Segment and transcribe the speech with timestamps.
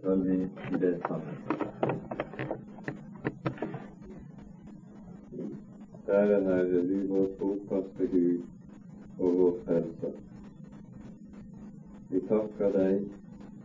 [0.00, 0.34] skal vi
[0.74, 1.34] i det sammen.
[6.06, 8.38] Kjære Herre, du vår trofaste Gud
[9.18, 10.14] og vår Frelser.
[12.10, 13.02] Vi takker deg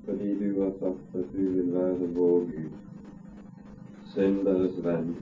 [0.05, 2.75] fordi du har sagt at du vil være vår Gud,
[4.13, 5.15] synderes venn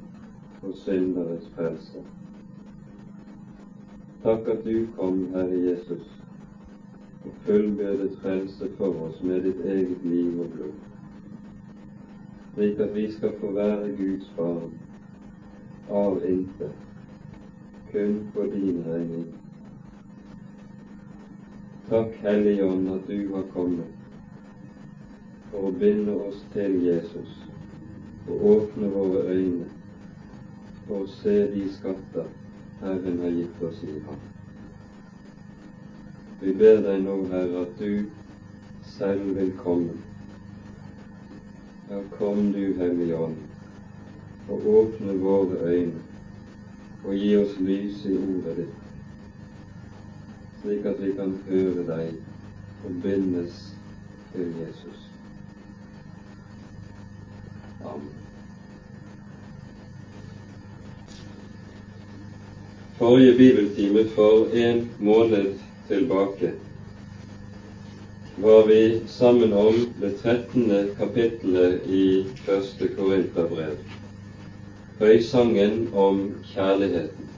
[0.63, 2.07] og synderes frelser.
[4.23, 6.09] Takk at du kom, Herre Jesus,
[7.25, 10.73] og fullbyrdet frelse for oss med ditt eget liv og blod,
[12.53, 14.73] slik at vi skal få være Guds barn
[15.89, 16.71] av intet,
[17.91, 19.25] kun på din regning.
[21.89, 23.99] Takk, Hellige Ånd, at du har kommet
[25.51, 27.33] for å binde oss til Jesus
[28.27, 29.67] og åpne våre øyne
[30.85, 32.31] for å se de skatter
[32.83, 34.23] Herren har gitt oss i ham.
[36.41, 38.09] Vi ber deg nå, Herre, at du
[38.95, 40.12] selv vil komme.
[41.93, 43.35] Ja, kom du, Hellige Ånd,
[44.49, 45.99] og åpne våre øyne
[47.03, 48.79] og gi oss lys i ordet ditt,
[50.63, 52.17] slik at vi kan høre deg
[52.87, 53.61] og bindes
[54.33, 55.05] til Jesus.
[57.85, 58.09] Amen.
[62.97, 65.53] forrige bibeltime for en måned
[65.87, 66.53] tilbake
[68.35, 73.75] var vi sammen om det trettende kapittelet i første Korinterbrev,
[74.99, 76.21] høysangen om
[76.53, 77.29] kjærligheten,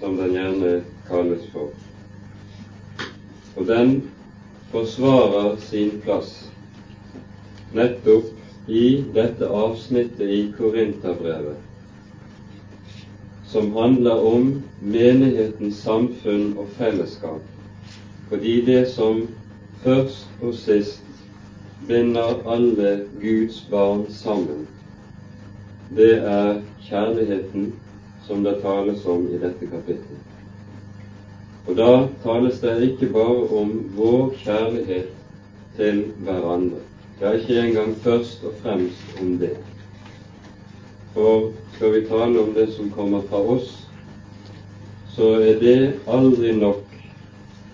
[0.00, 0.74] som den gjerne
[1.08, 1.72] kalles for.
[3.56, 3.96] Og den
[4.70, 6.34] forsvarer sin plass
[7.74, 11.58] nettopp i dette avsnittet i Korinterbrevet
[13.48, 14.48] som handler om
[14.80, 17.40] menighetens samfunn og fellesskap,
[18.28, 19.22] fordi det som
[19.82, 21.02] først og sist
[21.88, 24.66] binder alle Guds barn sammen,
[25.96, 27.72] det er kjærligheten
[28.26, 30.24] som det tales om i dette kapittelet.
[31.68, 31.92] Og da
[32.24, 35.10] tales det ikke bare om vår kjærlighet
[35.76, 36.84] til hverandre,
[37.20, 39.56] Det er ikke engang først og fremst om det.
[41.14, 43.88] For skal vi tale om det som kommer fra oss,
[45.16, 46.77] så er det aldri nok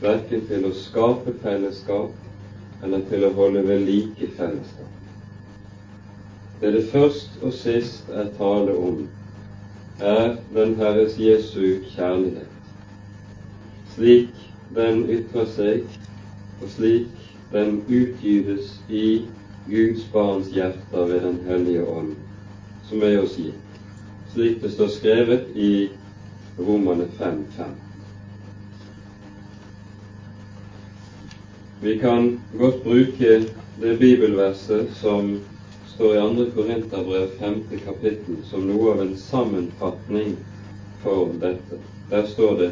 [0.03, 4.91] verken til å skape fellesskap eller til å holde ved like fellesskap.
[6.61, 9.05] Det det først og sist er tale om,
[10.01, 12.71] er den Herres Jesu kjærlighet,
[13.95, 14.45] slik
[14.75, 15.85] den ytrer seg,
[16.61, 19.07] og slik den utgives i
[19.69, 22.17] Guds barns hjerter ved Den hellige ånd,
[22.89, 23.65] som er oss gitt
[24.35, 25.89] slik det står skrevet i
[26.59, 27.84] Romane 5.5.
[31.85, 33.45] Vi kan godt bruke
[33.81, 35.41] det bibelverset som
[35.87, 36.45] står i 2.
[36.55, 37.59] Korinterbrev 5.
[37.85, 40.31] kapittel, som noe av en sammenfatning
[41.03, 41.77] for dette.
[42.09, 42.71] Der står det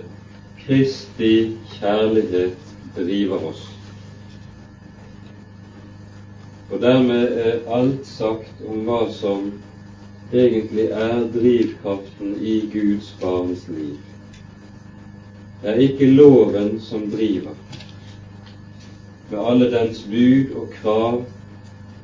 [0.63, 3.67] Kristi kjærlighet driver oss.
[6.71, 9.51] Og dermed er alt sagt om hva som
[10.33, 14.01] egentlig er drivkraften i Guds barns liv.
[15.61, 17.53] Det er ikke loven som driver,
[19.33, 21.23] med alle dens bud og krav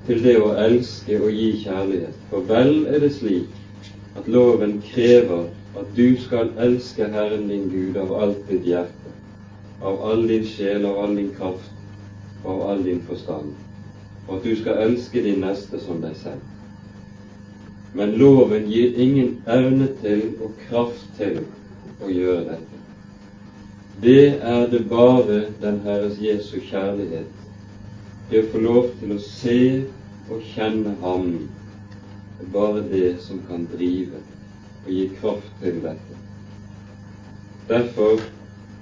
[0.07, 2.17] til det å elske og gi kjærlighet.
[2.31, 7.97] For vel er det slik at loven krever at du skal elske Herren din Gud
[8.01, 9.13] av alt ditt hjerte,
[9.85, 11.75] av all din sjel, av all din kraft
[12.45, 13.53] og av all din forstand,
[14.27, 16.41] og at du skal elske din neste som deg selv.
[17.95, 21.41] Men loven gir ingen evne til og kraft til
[22.05, 22.68] å gjøre dette.
[24.03, 27.33] Det er det bare den Herres Jesu kjærlighet,
[28.31, 29.63] det å få lov til å se
[30.31, 31.33] og kjenne Ham,
[32.39, 34.21] det er bare det som kan drive
[34.85, 36.19] og gi kraft til dette.
[37.67, 38.23] Derfor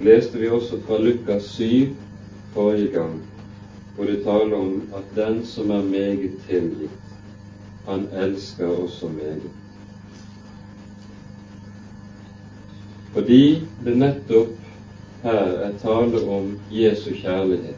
[0.05, 1.95] leste vi også fra Lukas 7
[2.53, 3.17] forrige gang,
[3.95, 7.01] hvor det taler om at den som er meget tilgitt,
[7.89, 9.49] han elsker også meget.
[13.17, 14.56] Fordi det nettopp
[15.23, 17.75] her er tale om Jesu kjærlighet,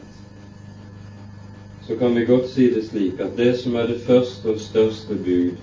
[1.86, 5.16] så kan vi godt si det slik at det som er det første og største
[5.24, 5.56] bud,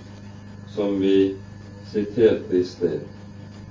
[0.74, 1.34] som vi
[1.92, 3.00] siterte i sted,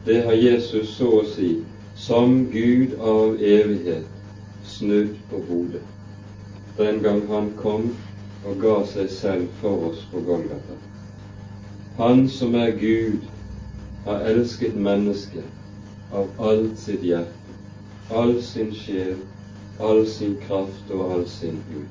[0.06, 1.58] det har Jesus så å si
[1.98, 4.06] som Gud av evighet
[4.64, 5.82] snudd på hodet.
[6.78, 7.90] Den gang han kom
[8.46, 10.78] og ga seg selv for oss på Golgata.
[11.98, 13.26] Han som er Gud,
[14.06, 17.37] har elsket mennesket av alt sitt hjerte,
[18.10, 19.18] all sin sjel,
[19.80, 21.86] all sin kraft og all sin Gud.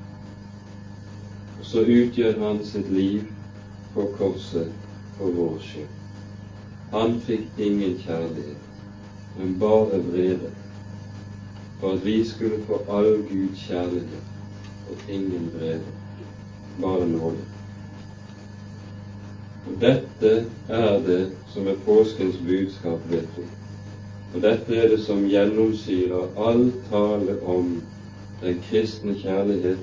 [1.67, 3.23] så utgjør han sitt liv
[3.93, 4.69] på korset
[5.17, 5.89] for vår skyld.
[6.93, 8.69] Han fikk ingen kjærlighet,
[9.37, 10.51] men bare vrede,
[11.81, 15.93] for at vi skulle få all Guds kjærlighet og ingen vrede,
[16.81, 17.43] bare nåde.
[19.67, 20.33] Og Dette
[20.69, 21.21] er det
[21.53, 23.43] som er påskens budskap, vet vi.
[24.33, 27.77] Og dette er det som gjennomsyrer all tale om
[28.41, 29.79] den kristne kjærlighet,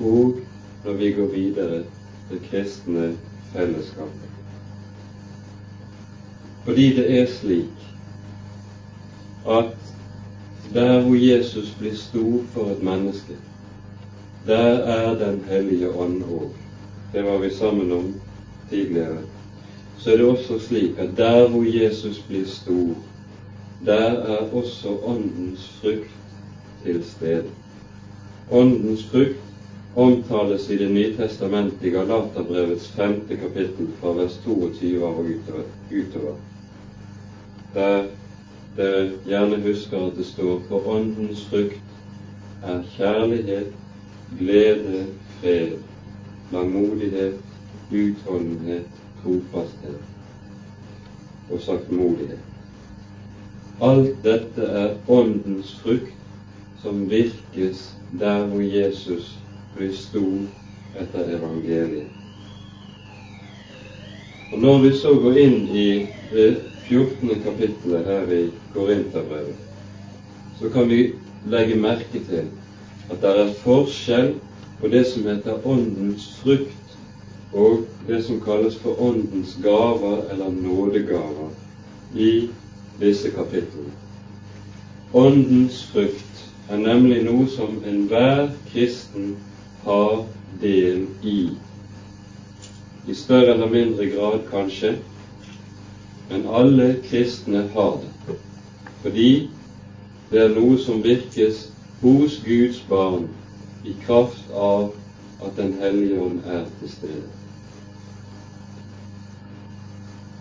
[0.00, 0.38] og
[0.84, 1.82] når vi går videre
[2.30, 3.12] det kristne
[3.52, 4.28] fellesskapet.
[6.64, 7.86] Fordi det er slik
[9.48, 9.74] at
[10.74, 13.36] der hvor Jesus blir stor for et menneske,
[14.46, 16.50] der er Den hellige ånd òg.
[17.12, 18.14] Det var vi sammen om
[18.70, 19.18] tidligere
[19.98, 22.94] så er det også slik at der hvor Jesus blir stor,
[23.86, 26.10] der er også Åndens frukt
[26.84, 27.44] til stede.
[28.50, 29.40] Åndens frukt
[29.96, 35.24] omtales i Det nye testamentet i Galaterbrevets femte kapittel fra vers 22 og
[35.90, 36.34] utover,
[37.74, 38.04] der
[38.76, 41.82] dere gjerne husker at det står for Åndens frukt
[42.62, 43.72] er kjærlighet,
[44.38, 45.06] glede,
[45.40, 45.68] fred,
[46.52, 47.34] langmodighet,
[47.92, 48.86] utholdenhet,
[49.22, 50.00] trofasthet
[51.50, 52.38] og saktmodighet.
[53.80, 56.14] Alt dette er Åndens frukt
[56.82, 59.36] som virkes der hvor Jesus
[59.76, 62.08] blir stor etter evangeliet.
[64.52, 65.88] Og Når vi så går inn i
[66.32, 66.50] det
[66.88, 67.42] 14.
[67.44, 69.56] kapittelet her i Korinterbrevet,
[70.58, 71.12] så kan vi
[71.46, 72.48] legge merke til
[73.10, 74.32] at det er forskjell
[74.80, 76.96] på det som heter åndens frukt,
[77.52, 81.50] og det som kalles for Åndens gaver eller nådegaver
[82.14, 82.48] i
[83.00, 83.92] disse kapitlene.
[85.12, 89.34] Åndens frukt er nemlig noe som enhver kristen
[89.84, 90.24] har
[90.62, 91.38] del i.
[93.08, 94.94] I større eller mindre grad, kanskje,
[96.30, 98.36] men alle kristne har det.
[99.02, 99.30] Fordi
[100.30, 101.66] det er noe som virkes
[102.00, 103.28] hos Guds barn
[103.84, 104.94] i kraft av
[105.44, 107.37] at Den hellige ånd er til stede.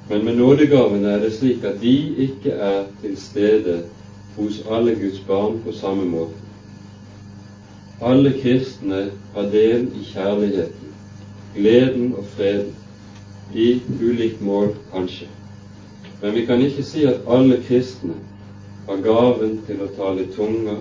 [0.09, 3.81] Men med nådegavene er det slik at de ikke er til stede
[4.37, 6.37] hos alle Guds barn på samme måte.
[8.01, 10.93] Alle kristne har del i kjærligheten,
[11.55, 12.71] gleden og freden,
[13.53, 15.27] i ulikt mål kanskje.
[16.21, 18.15] Men vi kan ikke si at alle kristne
[18.87, 20.79] har gaven til å tale tunger,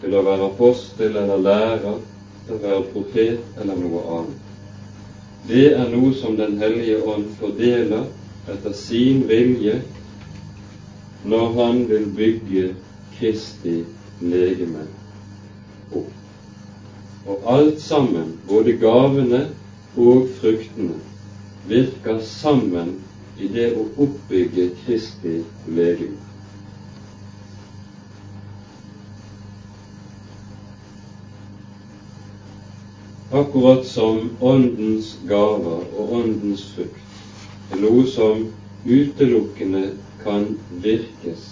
[0.00, 1.98] til å være apostel eller lærer,
[2.46, 4.44] til å være profet eller noe annet.
[5.48, 8.08] Det er noe som Den hellige ånd fordeler
[8.48, 9.82] etter sin vilje
[11.24, 12.68] når han vil bygge
[13.18, 13.82] Kristi
[14.20, 14.86] legeme
[15.92, 16.12] opp.
[17.28, 19.42] Og alt sammen, både gavene
[19.96, 20.96] og fruktene,
[21.68, 22.94] virker sammen
[23.36, 26.16] i det å oppbygge Kristi legeme.
[33.28, 37.07] Akkurat som Åndens gaver og Åndens frukt
[37.72, 38.46] er noe som
[38.84, 39.84] utelukkende
[40.22, 41.48] kan virkes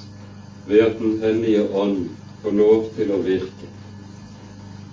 [0.67, 2.09] ved at Den hellige ånd
[2.43, 3.69] får lov til å virke,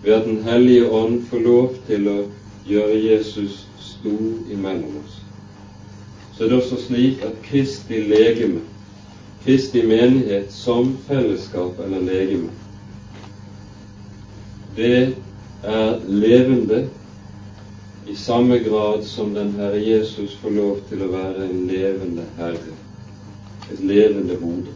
[0.03, 2.17] ved at Den hellige ånd får lov til å
[2.67, 5.19] gjøre Jesus stor imellom oss.
[6.33, 8.61] Så er det også slik at Kristi legeme,
[9.43, 12.51] Kristi menighet som fellesskap eller legeme,
[14.75, 15.15] det
[15.63, 16.87] er levende
[18.07, 22.73] i samme grad som den Herre Jesus får lov til å være en levende Herre,
[23.71, 24.73] et levende hode.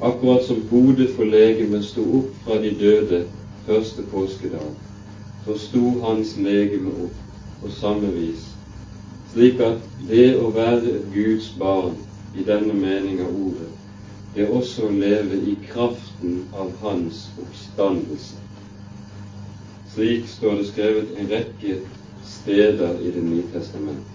[0.00, 3.24] Akkurat som hodet for legemet sto opp fra de døde
[3.66, 4.70] første påskedag,
[5.46, 7.18] så sto hans legeme opp
[7.62, 8.46] på samme vis,
[9.32, 11.98] slik at det å være Guds barn
[12.38, 13.72] i denne mening av ordet,
[14.34, 18.45] det er også å leve i kraften av hans oppstandelse.
[19.96, 21.74] Slik står det skrevet en rekke
[22.28, 24.12] steder i Det nye testamentet.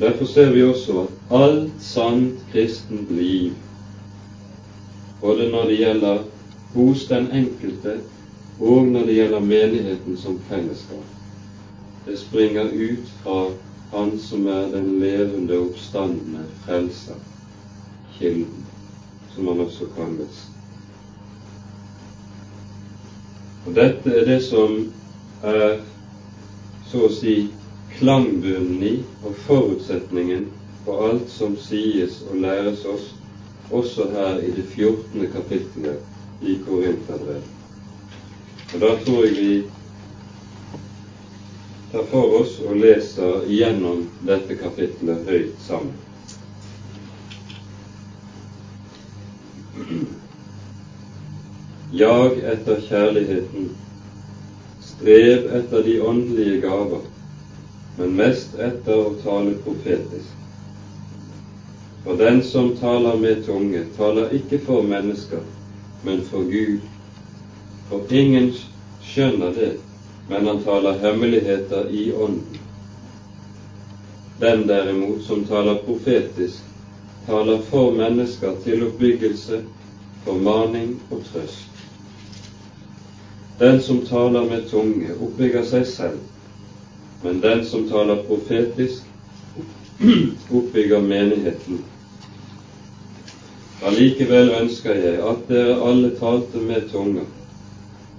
[0.00, 3.52] Derfor ser vi også at alt sant kristent liv,
[5.20, 6.24] både når det gjelder
[6.74, 7.94] hos den enkelte
[8.58, 11.06] og når det gjelder menigheten som fellesskap,
[12.06, 13.44] det springer ut fra
[13.92, 17.20] Han som er den levende, oppstandende frelser,
[18.18, 18.66] Kilden,
[19.34, 20.51] som han også kalles.
[23.66, 24.78] Og Dette er det som
[25.46, 25.76] er
[26.90, 27.34] så å si
[27.98, 30.48] klangbunnen i og forutsetningen
[30.84, 33.12] for alt som sies og læres oss,
[33.70, 35.28] også her i det 14.
[35.32, 37.50] kapittelet i Korinterbrevet.
[38.72, 39.52] Og da tror jeg vi
[41.92, 45.94] tar for oss og leser igjennom dette kapittelet høyt sammen.
[51.94, 53.70] Jag etter kjærligheten,
[54.80, 57.00] strev etter de åndelige gaver,
[57.98, 60.30] men mest etter å tale profetisk.
[62.04, 65.42] For den som taler med tunge, taler ikke for mennesker,
[66.04, 66.80] men for Gud.
[67.90, 68.48] For ingen
[69.02, 69.74] skjønner det,
[70.30, 72.56] men han taler hemmeligheter i ånden.
[74.40, 76.64] Den derimot som taler profetisk,
[77.28, 79.60] taler for mennesker til oppbyggelse,
[80.24, 81.71] formaning og trøst.
[83.62, 86.22] Den som taler med tunge, oppbygger seg selv,
[87.22, 89.04] men den som taler profetisk,
[90.50, 91.76] oppbygger menigheten.
[93.86, 97.28] Allikevel ønsker jeg at dere alle talte med tunger,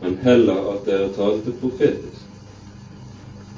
[0.05, 2.23] men heller at dere talte profetisk.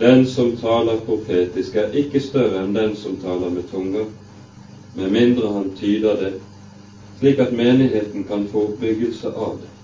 [0.02, 4.10] Den som taler profetisk, er ikke større enn den som taler med tunger,
[4.98, 6.34] med mindre han tyder det,
[7.22, 9.75] slik at menigheten kan få oppbyggelse av det.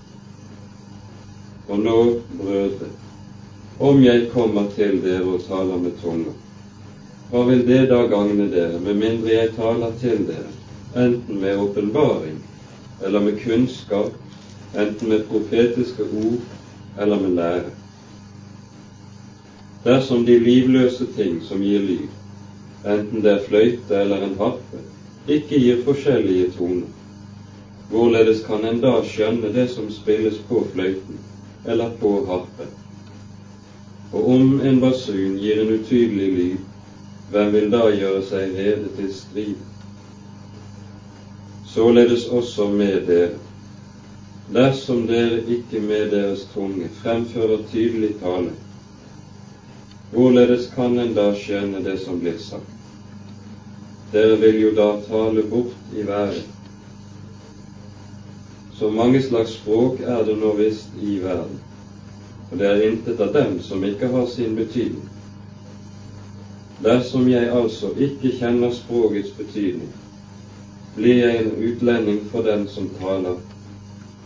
[1.72, 2.86] Og nå, brødre,
[3.80, 6.34] om jeg kommer til dere og taler med tunger,
[7.30, 10.50] hva vil det da gagne dere, med mindre jeg taler til dere,
[11.06, 12.36] enten med åpenbaring
[13.06, 14.12] eller med kunnskap,
[14.76, 17.72] enten med profetiske ord eller med lære?
[19.88, 22.06] Dersom de livløse ting som gir lyd,
[22.84, 24.84] enten det er fløyte eller en harpe,
[25.24, 26.92] ikke gir forskjellige toner,
[27.88, 31.28] hvorledes kan en da skjønne det som spilles på fløyten
[31.64, 32.66] eller på harpe.
[34.12, 36.56] Og om en basun gir en utydelig lyd,
[37.32, 39.62] hvem vil da gjøre seg rede til strid?
[41.72, 43.38] Således også med dere.
[44.52, 48.52] Dersom dere ikke med deres tunge fremfører tydelig tale,
[50.12, 52.68] hvorledes kan en da skjønne det som blir sagt?
[54.12, 56.51] Dere vil jo da tale bort i været.
[58.78, 61.58] Så mange slags språk er det nå visst i verden,
[62.50, 65.08] og det er intet av dem som ikke har sin betydning.
[66.82, 69.90] Dersom jeg altså ikke kjenner språkets betydning,
[70.96, 73.36] blir jeg en utlending for den som taler,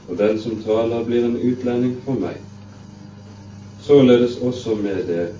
[0.08, 2.38] og den som taler, blir en utlending for meg.
[3.82, 5.32] Således også med dere.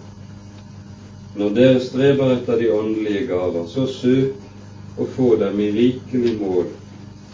[1.37, 6.69] Når dere streber etter de åndelige gaver, så søk å få dem i rikelig mål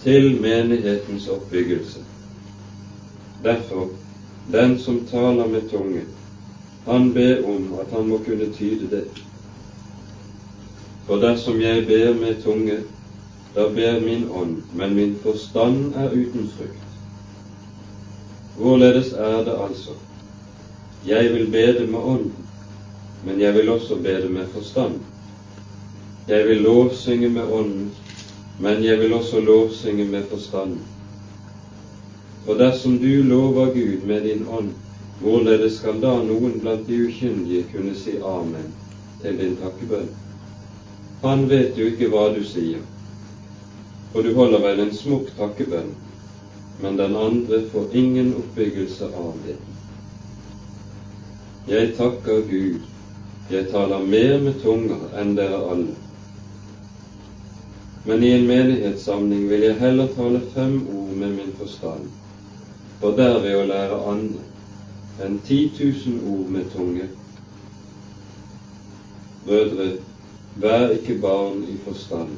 [0.03, 1.99] til menighetens oppbyggelse.
[3.45, 3.89] Derfor,
[4.53, 6.01] den som taler med tunge,
[6.87, 9.05] han ber om at han må kunne tyde det.
[11.07, 12.79] For dersom jeg ber med tunge,
[13.55, 16.79] da ber min ånd, men min forstand er uten frykt.
[18.57, 19.91] Hvorledes er det altså?
[21.07, 22.33] Jeg vil bede med ånden,
[23.25, 25.01] men jeg vil også bede med forstand.
[26.29, 27.91] Jeg vil lovsynge med ånden,
[28.59, 30.77] men jeg vil også lovsynge med forstand.
[32.45, 34.73] For dersom du lover Gud med din ånd,
[35.21, 38.73] hvorledes skal da noen blant de ukyndige kunne si amen
[39.23, 40.11] til din takkebønn?
[41.23, 42.83] Han vet jo ikke hva du sier,
[44.13, 45.93] for du holder vel en smukk takkebønn,
[46.83, 49.59] men den andre får ingen oppbyggelse av det.
[51.71, 52.81] Jeg takker Gud,
[53.51, 56.02] jeg taler mer med tunger enn dere alle
[58.05, 62.09] men i en menighetssamling vil jeg heller tale fem ord med min forstand,
[63.01, 64.47] for derved å lære andre,
[65.23, 67.07] enn ti tusen ord med tunge.
[69.47, 69.89] Brødre,
[70.63, 72.35] vær ikke barn i forstand,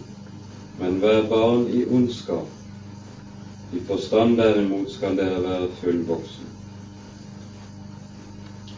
[0.80, 2.50] men vær barn i ondskap.
[3.72, 6.50] I forstand derimot skal dere være fullvoksen.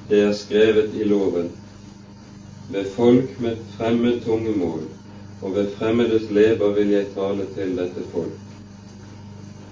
[0.09, 1.51] Det er skrevet i loven
[2.71, 4.87] ved folk med fremmed tungemål
[5.43, 8.37] og ved fremmedes leber vil jeg tale til dette folk.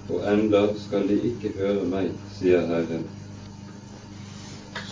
[0.09, 3.07] Og enda skal de ikke høre meg, sier Herren.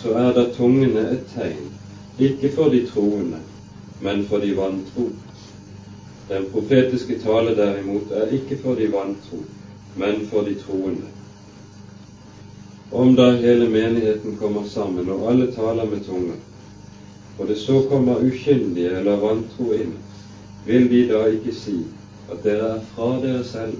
[0.00, 1.68] Så er da tungene et tegn,
[2.18, 3.38] ikke for de troende,
[4.02, 5.08] men for de vantro.
[6.28, 9.44] Den profetiske tale derimot er ikke for de vantro,
[9.96, 11.12] men for de troende.
[12.92, 16.40] Om da hele menigheten kommer sammen, og alle taler med tunger,
[17.38, 19.94] og det så kommer ukyndige eller vantro inn,
[20.66, 21.76] vil de da ikke si
[22.32, 23.76] at dere er fra dere selv?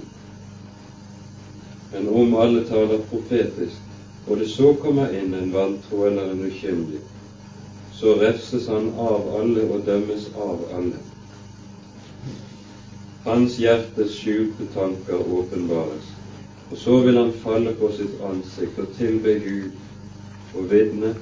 [1.93, 3.81] Men om alle taler profetisk,
[4.27, 7.01] og det så kommer inn en vantro eller en ukyndig,
[7.93, 10.99] så refses han av alle og dømmes av alle.
[13.25, 16.11] Hans hjertes skjulte tanker åpenbares,
[16.71, 21.15] og så vil han falle på sitt ansikt og tilbe Gud og vitne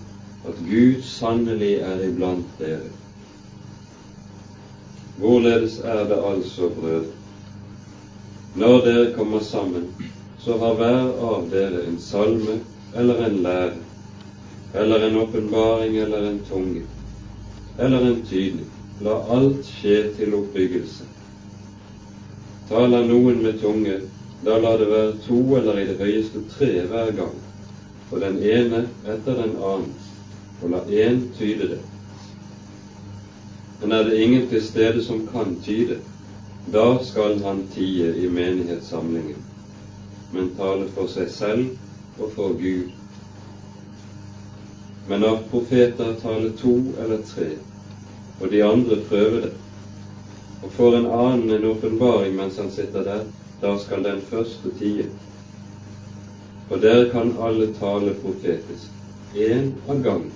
[0.48, 2.92] at Gud sannelig er iblant dere.
[5.18, 7.12] Hvorledes er det altså, brødre?
[8.56, 9.88] Når dere kommer sammen,
[10.40, 12.60] så har hver av dere en salme
[12.96, 13.74] eller en lære,
[14.74, 16.82] eller en åpenbaring eller en tunge,
[17.80, 18.70] eller en tydning.
[19.02, 21.08] La alt skje til oppbyggelse.
[22.70, 24.02] Taler noen med tunge,
[24.46, 27.34] da la det være to eller i det høyeste tre hver gang,
[28.12, 29.90] og den ene etter den annen,
[30.62, 31.82] og la én tyde det.
[33.84, 35.98] Men er det ingen til stede som kan tyde,
[36.72, 39.42] da skal han tie i menighetssamlingen,
[40.32, 42.94] men tale for seg selv og for Gud.
[45.12, 46.72] Men av profeter taler to
[47.04, 47.50] eller tre,
[48.40, 49.52] og de andre prøver det.
[50.64, 53.26] Og får en annen en åpenbaring mens han sitter der,
[53.60, 55.10] da skal den første tie.
[56.70, 58.88] For dere kan alle tale profetisk,
[59.36, 60.32] én av gangen,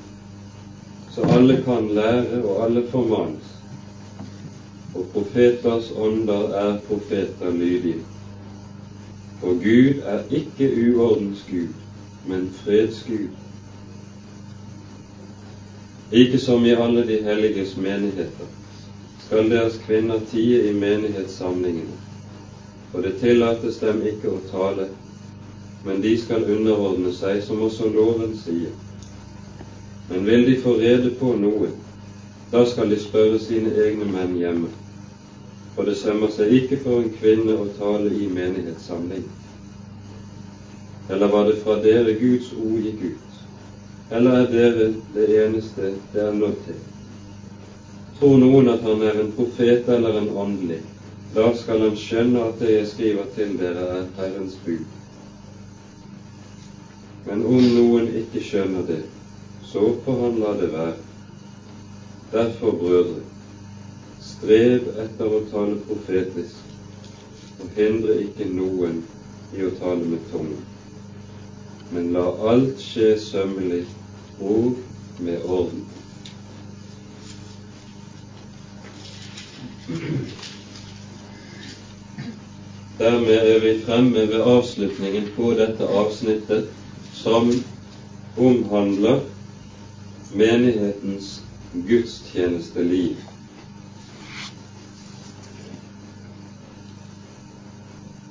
[1.18, 3.50] så alle kan lære og alle formanes.
[4.94, 8.06] Og profeters ånder er profeter lydige.
[9.42, 11.74] For Gud er ikke uordens Gud,
[12.28, 13.28] men freds Gud
[16.12, 18.48] ikke som i alle de helliges menigheter,
[19.26, 21.98] skal deres kvinner tie i menighetssamlingene,
[22.92, 24.88] for det tillates dem ikke å tale,
[25.84, 28.72] men de skal underordne seg, som også loven sier.
[30.10, 31.72] Men vil de få rede på noe,
[32.52, 34.72] da skal de spørre sine egne menn hjemme,
[35.76, 39.28] for det sømmer seg ikke for en kvinne å tale i menighetssamling.
[41.10, 43.28] Eller var det fra dere Guds ord gikk ut?
[44.10, 46.78] eller er dere det eneste det er nådd til?
[48.20, 50.80] Tror noen at han er en profet eller en åndelig,
[51.36, 54.86] da skal han skjønne at det jeg skriver til dere, er Herrens bud.
[57.28, 59.02] Men om noen ikke skjønner det,
[59.72, 60.94] så får han la det være.
[62.32, 63.22] Derfor, brødre,
[64.22, 66.56] strev etter å tale profetisk,
[67.60, 69.02] og hindre ikke noen
[69.56, 70.64] i å tale med tunge,
[71.92, 73.86] Men la alt skje sømmelig
[74.44, 74.76] og
[75.24, 75.86] med orden.
[83.00, 86.68] Dermed er vi fremme ved avslutningen på dette avsnittet
[87.16, 87.52] som
[88.38, 89.24] omhandler
[90.36, 91.42] menighetens
[91.88, 93.16] gudstjenesteliv.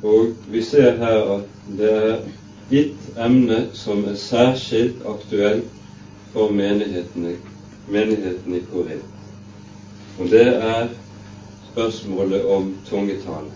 [0.02, 1.42] Og vi ser her at
[1.78, 2.18] det er
[2.70, 5.64] ett emne som er særskilt aktuelt
[6.32, 7.26] for menigheten,
[8.54, 9.04] i Korint.
[10.18, 10.88] Og det er
[11.72, 13.50] spørsmålet om tungetale.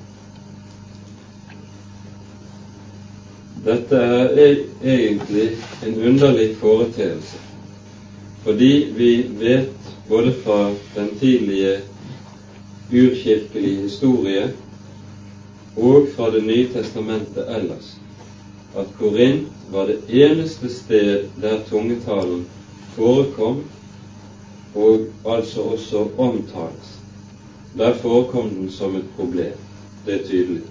[3.65, 5.51] Dette er e- egentlig
[5.87, 7.37] en underlig foreteelse,
[8.45, 11.79] fordi vi vet både fra den tidlige
[12.93, 14.53] urkirkelige historie
[15.77, 17.97] og fra Det nye testamentet ellers
[18.77, 22.47] at Korint var det eneste sted der tungetalen
[22.95, 23.65] forekom
[24.75, 26.99] og altså også omtales.
[27.79, 29.53] Der forekom den som et problem.
[30.07, 30.63] Det er tydelig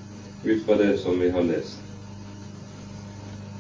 [0.46, 1.80] ut fra det som vi har lest.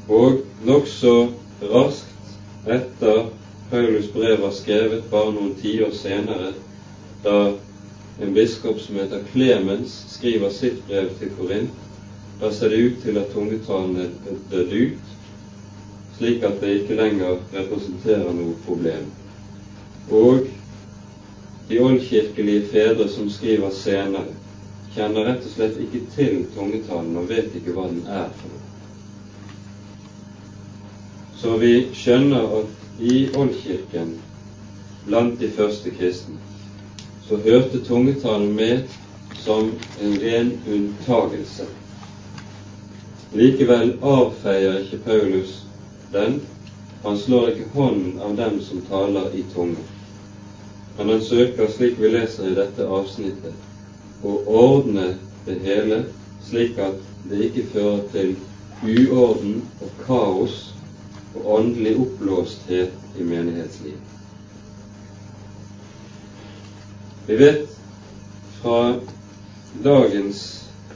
[0.09, 1.27] Og nokså
[1.61, 3.25] raskt etter
[3.69, 6.53] Paulus brev var skrevet, bare noen tiår senere,
[7.23, 7.35] da
[8.19, 11.85] en biskop som heter Klemens skriver sitt brev til Korint,
[12.41, 15.13] da ser det ut til at tungetalen er dødd ut,
[16.17, 19.05] slik at det ikke lenger representerer noe problem.
[20.09, 20.47] Og
[21.69, 24.33] de oldkirkelige fedre som skriver senere,
[24.95, 28.68] kjenner rett og slett ikke til tungetalen og vet ikke hva den er for noe.
[31.41, 34.17] Så vi skjønner at i oldkirken,
[35.05, 36.35] blant de første kristne,
[37.27, 38.81] så hørte tungetalen med
[39.39, 39.71] som
[40.01, 41.67] en ren unntagelse.
[43.33, 45.61] Likevel avfeier ikke Paulus
[46.11, 46.41] den.
[47.03, 49.85] Han slår ikke hånden av dem som taler i tunge.
[50.97, 53.53] Men han søker, slik vi leser i dette avsnittet,
[54.23, 55.13] å ordne
[55.45, 56.03] det hele
[56.43, 56.97] slik at
[57.29, 58.35] det ikke fører til
[58.83, 60.68] uorden og kaos
[61.35, 64.09] og åndelig oppblåsthet i menighetslivet.
[67.27, 67.67] Vi vet
[68.61, 68.95] fra
[69.83, 70.41] dagens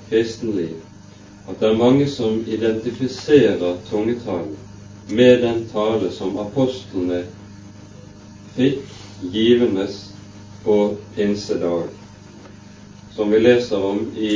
[0.09, 0.75] kristenliv
[1.47, 4.57] at det er mange som identifiserer tungetalen
[5.09, 7.23] med den tale som apostlene
[8.55, 8.81] fikk
[9.33, 9.99] givendes
[10.63, 10.77] på
[11.15, 11.89] pinsedag,
[13.15, 14.35] som vi leser om i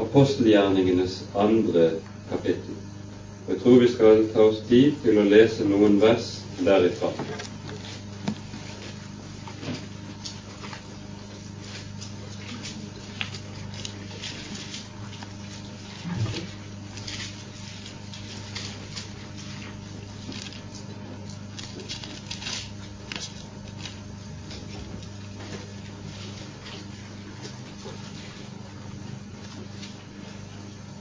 [0.00, 1.90] apostelgjerningenes andre
[2.30, 2.79] kapittel.
[3.50, 6.26] Jeg tror vi skal ta oss tid til å lese noen vers
[6.62, 7.10] derifra.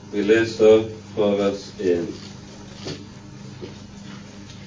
[0.10, 2.29] Vi leser fra vers 1.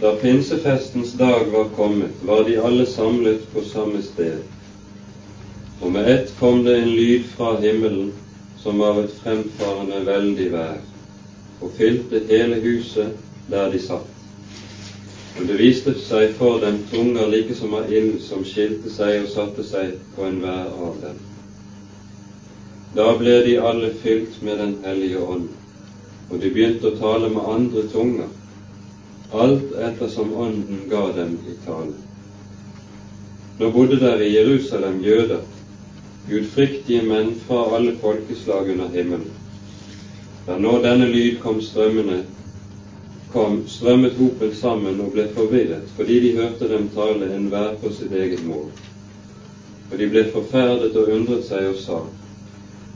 [0.02, 4.38] Da pinsefestens dag var kommet, var de alle samlet på samme sted.
[5.80, 8.08] Og med ett kom det en lyd fra himmelen
[8.58, 10.80] som var et fremfarende veldig vær,
[11.60, 13.14] og fylte hele huset
[13.46, 14.10] der de satt.
[15.38, 19.30] Og det viste seg for dem tunger like som av ild, som skilte seg og
[19.30, 21.24] satte seg på enhver av dem.
[22.98, 25.48] Da ble de alle fylt med Den hellige ånd,
[26.30, 28.38] og de begynte å tale med andre tunger,
[29.32, 31.94] alt ettersom Ånden ga dem i tale.
[33.58, 35.40] Nå bodde der i Jerusalem jøder,
[36.28, 39.30] gudfryktige menn fra alle folkeslag under himmelen.
[40.46, 42.22] Da nå denne lyd kom strømmende,
[43.32, 48.12] kom, strømmet hopen sammen og ble forvirret, fordi de hørte dem tale enhver på sitt
[48.12, 48.66] eget mål.
[49.92, 52.00] Og de ble forferdet og undret seg og sa:"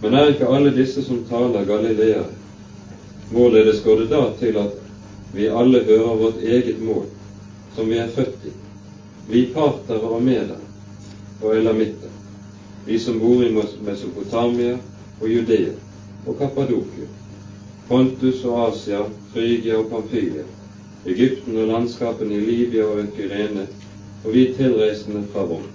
[0.02, 2.26] Men er ikke alle disse som taler, galileere?
[3.30, 4.85] Hvorledes går det da til at
[5.32, 7.06] vi alle hører vårt eget mål,
[7.74, 8.52] som vi er født i,
[9.28, 10.60] vi partere og meder
[11.42, 12.12] og elamitter,
[12.86, 13.52] vi som bor i
[13.84, 14.76] Mesopotamia
[15.20, 15.72] og Judea
[16.26, 17.08] og Kappadokia,
[17.88, 20.46] Pontus og Asia, Frygia og Pamphylia,
[21.06, 23.66] Egypten og landskapene i Libya og Økyrene,
[24.24, 25.66] og vi tilreisende fra Rom.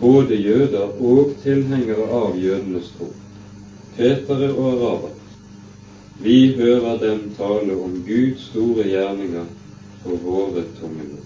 [0.00, 3.10] Både jøder og tilhengere av jødenes tro,
[3.96, 5.13] fetere og arabere.
[6.18, 9.44] Vi hører dem tale om Guds store gjerninger
[10.04, 11.24] på våre tungemunner.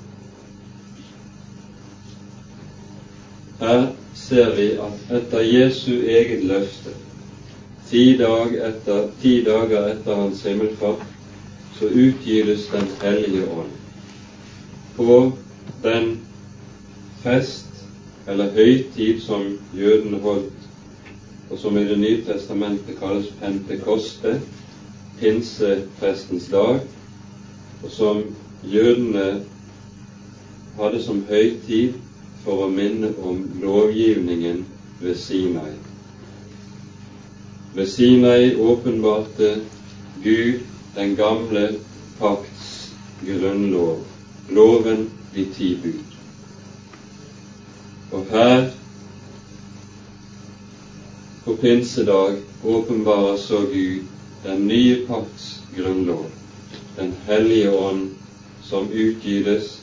[3.60, 6.94] Her ser vi at etter Jesu eget løfte,
[7.90, 11.04] ti, dag etter, ti dager etter hans himmelfart,
[11.78, 13.74] så utgytes Den hellige ånd
[14.98, 15.32] på
[15.82, 16.08] den
[17.22, 17.68] fest
[18.26, 20.64] eller høytid som jødene holdt,
[21.50, 24.40] og som i Det nye testamentet kalles pentekoste,
[25.20, 26.80] pinseprestens dag,
[27.82, 28.22] og som
[28.64, 29.44] jødene
[30.78, 31.98] hadde som høytid
[32.44, 34.64] for å minne om lovgivningen
[35.00, 35.74] ved Sinai.
[37.74, 39.60] Ved Sinai åpenbarte
[40.22, 40.60] Gud
[40.94, 41.64] den gamle
[42.18, 42.90] pakts
[43.26, 44.04] grunnlov,
[44.50, 46.04] loven de ti bud.
[48.12, 48.70] Og her
[51.44, 56.26] på pinsedag åpenbarer så Gud den nye pakts grunnlov,
[56.96, 58.10] Den hellige ånd,
[58.62, 59.78] som utgytes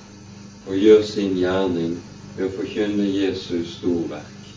[0.68, 1.94] og gjør sin gjerning
[2.36, 4.50] ved å forkynne Jesus storverk.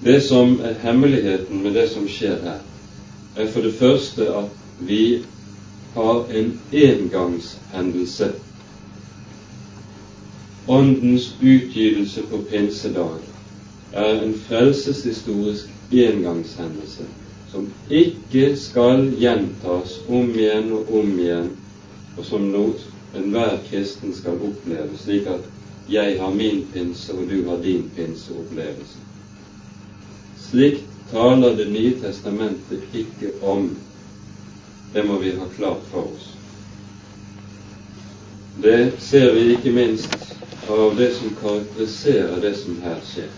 [0.00, 2.60] Det som er hemmeligheten med det som skjer her,
[3.36, 5.22] er for det første at vi
[5.94, 8.32] har en engangshendelse
[10.68, 13.20] Åndens utgytelse på pinsedag
[13.92, 17.04] er en frelseshistorisk engangshendelse
[17.50, 21.50] som ikke skal gjentas om igjen og om igjen,
[22.18, 22.44] og som
[23.16, 25.46] enhver kristen skal oppleve, slik at
[25.88, 29.00] jeg har min pinse og du har din pinseopplevelse.
[30.50, 33.70] Slikt taler Det nye testamentet ikke om.
[34.92, 36.28] Det må vi ha klart for oss.
[38.62, 40.16] Det ser vi ikke minst
[40.68, 43.28] av det som karakteriserer det som her skjer,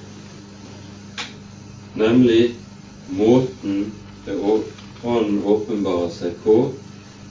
[1.94, 2.54] nemlig
[3.08, 3.92] måten
[5.02, 6.54] Ånden åpenbarer seg på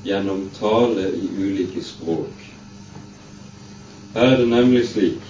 [0.03, 2.45] gjennom tale i ulike språk.
[4.15, 5.27] Her er det nemlig slik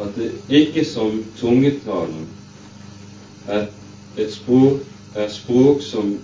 [0.00, 2.24] at det ikke som tungetalen
[3.46, 3.66] er
[4.16, 4.80] et språk,
[5.14, 6.14] er språk som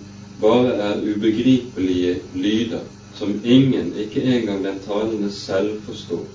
[0.41, 2.81] bare er ubegripelige lyder,
[3.13, 6.25] som ingen, ikke engang den talende selv, forstår.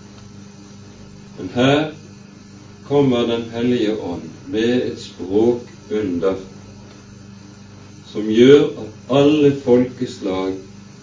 [1.38, 1.90] Men her
[2.86, 5.00] kommer Den hellige ånd med et
[5.84, 6.34] språkunder
[8.06, 10.54] som gjør at alle folkeslag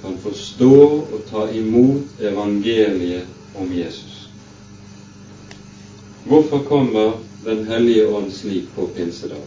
[0.01, 0.77] kan forstå
[1.13, 4.29] og ta imot evangeliet om Jesus.
[6.25, 9.41] Hvorfor kommer Den hellige ånd slik på pinsedag?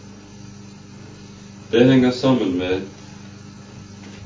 [1.71, 2.81] Det henger sammen med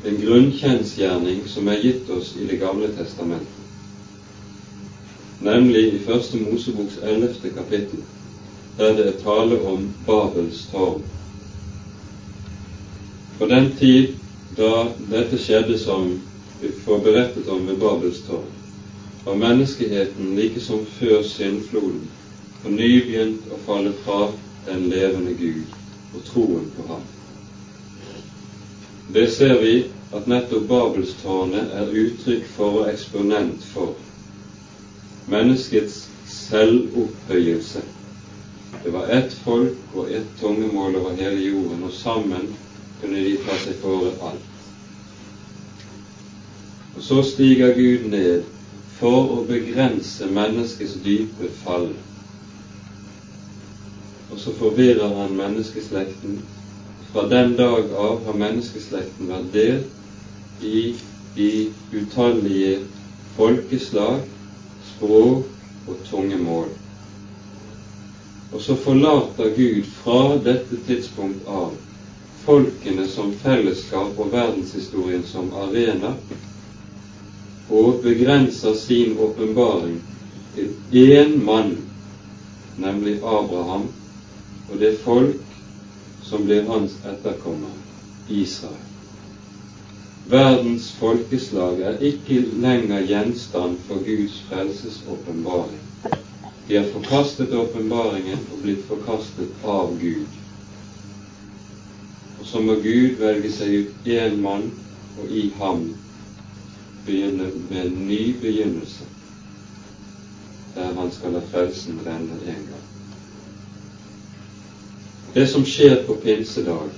[0.04, 3.58] en grunnkjensgjerning som er gitt oss i Det gamle testamentet
[5.40, 8.00] nemlig i Første Moseboks ellevte kapittel,
[8.78, 11.02] der det er tale om Babels tårn.
[13.38, 14.14] På den tid
[14.56, 14.70] da
[15.10, 16.12] dette skjedde som
[16.60, 18.46] vi får berettet om ved Babels tårn,
[19.24, 22.06] var menneskeheten like som før syndfloden
[22.62, 24.28] på ny begynt å falle fra
[24.66, 25.74] den levende Gud
[26.14, 27.04] og troen på ham.
[29.14, 29.74] Det ser vi
[30.12, 33.94] at nettopp Babelstårnet er uttrykk for og eksponent for
[35.28, 37.84] menneskets selvopphøyelse.
[38.84, 42.46] Det var ett folk og ett tungemål over hele jorden, og sammen
[43.00, 44.54] kunne de ta seg fore alt.
[46.96, 48.46] Og så stiger Gud ned
[48.98, 51.90] for å begrense menneskets dype fall.
[54.30, 56.40] Og så forvirrer han menneskeslekten.
[57.12, 60.82] Fra den dag av har menneskeslekten vært delt i
[61.36, 61.52] de
[61.94, 62.74] utallige
[63.36, 64.26] folkeslag
[64.90, 66.77] språk og tungemål.
[68.52, 71.74] Og så forlater Gud fra dette tidspunkt av
[72.44, 76.14] folkene som fellesskap og verdenshistorien som arena,
[77.68, 79.98] og begrenser sin åpenbaring
[80.54, 81.74] til én mann,
[82.80, 83.90] nemlig Abraham,
[84.70, 85.44] og det folk
[86.24, 87.76] som blir hans etterkommer,
[88.28, 88.84] Israel.
[90.28, 95.87] Verdens folkeslag er ikke lenger gjenstand for Guds frelsesåpenbaring.
[96.68, 100.34] De har forkastet åpenbaringen og blitt forkastet av Gud.
[102.40, 104.66] Og så må Gud velge seg ut én mann,
[105.18, 105.86] og i ham
[107.06, 109.06] begynne med en ny begynnelse,
[110.74, 112.84] der han skal la frelsen renne en gang.
[115.34, 116.92] Det som skjer på pinsedag,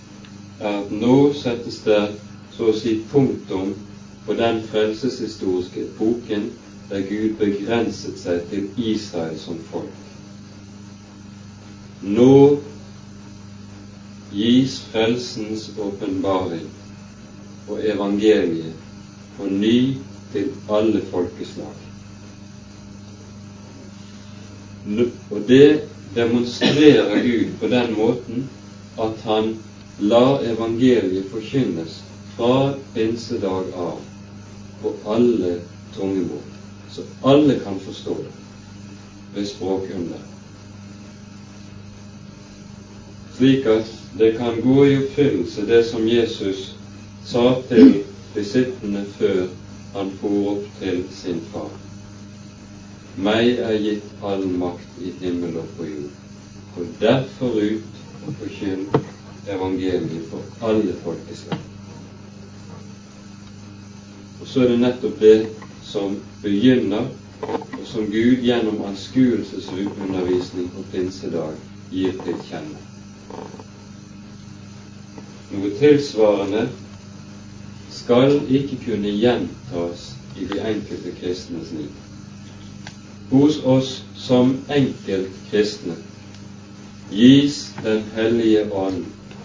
[0.61, 2.01] er at nå settes det
[2.57, 3.77] så å si punktum
[4.27, 6.51] på den frelseshistoriske epoken
[6.91, 9.99] der Gud begrenset seg til Israel som folk.
[12.03, 12.59] Nå
[14.33, 16.67] gis frelsens åpenbaring
[17.69, 18.75] og evangeliet
[19.37, 19.79] på ny
[20.33, 21.79] til alle folkeslag.
[25.31, 25.83] Og det
[26.15, 28.49] demonstrerer Gud på den måten
[28.99, 29.53] at han
[30.01, 32.01] lar evangeliet forkynnes
[32.37, 33.99] fra pinsedag av
[34.83, 35.59] på alle
[35.95, 36.47] tungemål,
[36.93, 38.33] så alle kan forstå det
[39.35, 40.23] ved språkunder.
[43.37, 43.87] Slik at
[44.19, 46.75] det kan gå i oppfyllelse det som Jesus
[47.25, 48.03] sa til
[48.35, 49.47] besittende før
[49.95, 51.71] han for opp til sin far.
[53.21, 56.13] Meg er gitt all makt i himmel og på jord.
[56.75, 58.87] Gå derfor ut og forkynn
[59.51, 61.59] evangeliet for alle folkeslag.
[64.41, 65.35] Og så er det nettopp det
[65.83, 67.09] som begynner,
[67.43, 71.57] og som Gud gjennom anskuelsesundervisning på pinsedag
[71.91, 72.83] gir til kjenne.
[75.51, 76.69] Noe tilsvarende
[77.91, 81.91] skal ikke kunne gjentas i de enkelte kristnes liv.
[83.31, 85.97] Hos oss som enkeltkristne
[87.11, 89.05] gis Den hellige ånd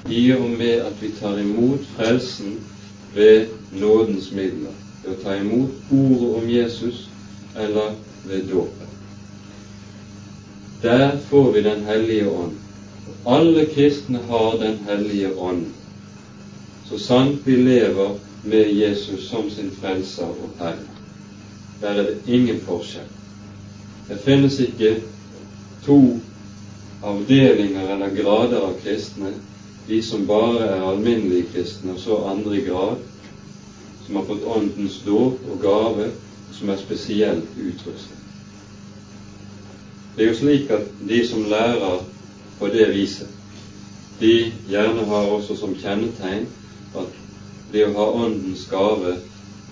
[0.10, 2.60] i og med at vi tar imot frelsen
[3.15, 7.07] ved nådens midler ved å ta imot ordet om Jesus
[7.55, 7.93] eller
[8.25, 8.93] ved dåpen.
[10.81, 12.57] Der får vi Den hellige ånd.
[13.25, 15.65] Alle kristne har Den hellige ånd,
[16.89, 20.85] så sant vi lever med Jesus som sin frelser og Herre.
[21.81, 23.09] Der er det ingen forskjell.
[24.07, 24.95] Det finnes ikke
[25.85, 26.19] to
[27.03, 29.33] avdelinger eller grader av kristne,
[29.87, 33.01] de som bare er alminnelige kristne, og så andre i grad,
[34.05, 36.11] som har fått Åndens dåp og gave,
[36.51, 38.21] som er spesielt utrustet.
[40.15, 42.03] Det er jo slik at de som lærer
[42.59, 43.27] på det viset,
[44.19, 46.45] de gjerne har også som kjennetegn
[46.95, 47.17] at
[47.73, 49.17] det å ha Åndens gave,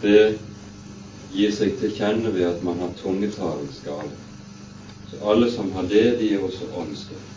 [0.02, 0.34] det
[1.34, 4.12] gir seg til kjenne ved at man har tungetalens gave.
[5.10, 7.30] Så alle som har det, de er også åndsdøpt.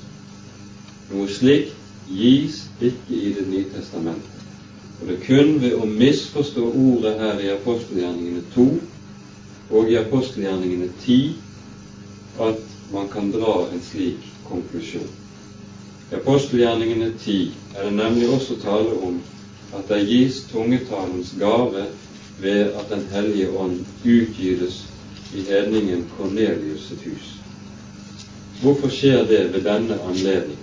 [1.13, 1.77] Noe slikt
[2.11, 4.36] gis ikke i Det nye testamentet.
[5.01, 8.67] Og det er kun ved å misforstå ordet her i apostelgjerningene 2
[9.77, 11.35] og i apostelgjerningene 10
[12.47, 15.09] at man kan dra en slik konklusjon.
[16.13, 17.37] I apostelgjerningene 10
[17.77, 19.21] er det nemlig også tale om
[19.77, 21.87] at det gis tungetalens gave
[22.41, 24.85] ved at Den hellige ånd utgytes
[25.35, 27.33] i hedningen Kornelius sitt hus.
[28.61, 30.59] Hvorfor skjer det ved denne anledning?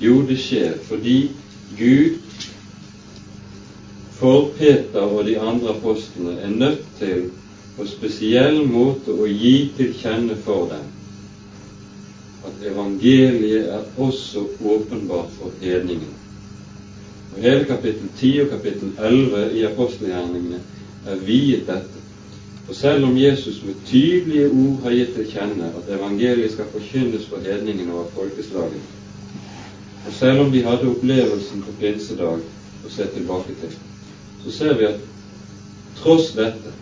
[0.00, 1.30] Jo, det skjer fordi
[1.78, 2.20] Gud
[4.20, 7.30] for Peter og de andre apostlene er nødt til
[7.76, 10.88] på spesiell måte å gi til kjenne for dem
[12.44, 16.16] at evangeliet er også åpenbart for hedningene.
[17.32, 20.60] Og Hele kapittel 10 og kapittel 11 i apostelgjerningene
[21.06, 22.04] er viet dette.
[22.66, 27.28] For selv om Jesus med tydelige ord har gitt til kjenne at evangeliet skal forkynnes
[27.28, 28.88] for hedningene og folkeslagene,
[30.06, 32.44] og selv om de hadde opplevelsen på pinsedag
[32.84, 33.74] å se tilbake til,
[34.44, 35.00] så ser vi at
[36.00, 36.72] tross dette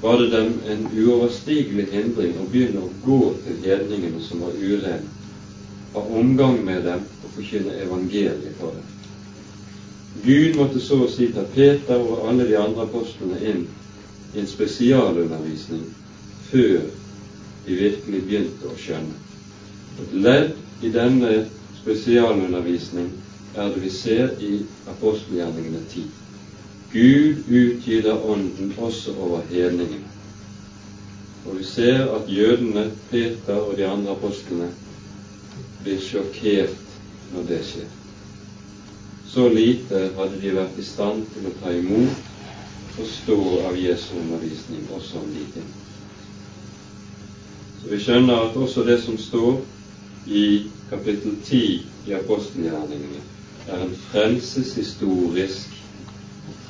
[0.00, 5.08] var det dem en uoverstigelig hindring å begynne å gå til hedningene som var urene,
[5.94, 8.86] ha omgang med dem og forkynne evangeliet for dem.
[10.24, 13.66] Gud måtte så å si ta Peter og alle de andre apostlene inn
[14.34, 15.84] i en spesialundervisning
[16.50, 16.86] før
[17.66, 19.18] de virkelig begynte å skjønne.
[19.98, 20.54] Et ledd
[20.86, 21.42] i denne
[21.82, 23.10] spesialundervisning
[23.58, 24.54] er det vi ser i
[24.94, 26.27] apostelgjerningene 10.
[26.92, 30.04] Gud utgyter Ånden også over hedningene.
[31.44, 34.70] Og vi ser at jødene, Peter og de andre apostlene
[35.82, 36.76] blir sjokkert
[37.32, 37.90] når det skjer.
[39.28, 44.14] Så lite hadde de vært i stand til å ta imot og stå av Jesu
[44.18, 45.68] undervisning også om de ting.
[47.82, 49.60] Så vi skjønner at også det som står
[50.26, 50.46] i
[50.90, 51.60] kapittel 10
[52.08, 53.20] i apostelgjerningene,
[53.68, 55.77] er en frelseshistorisk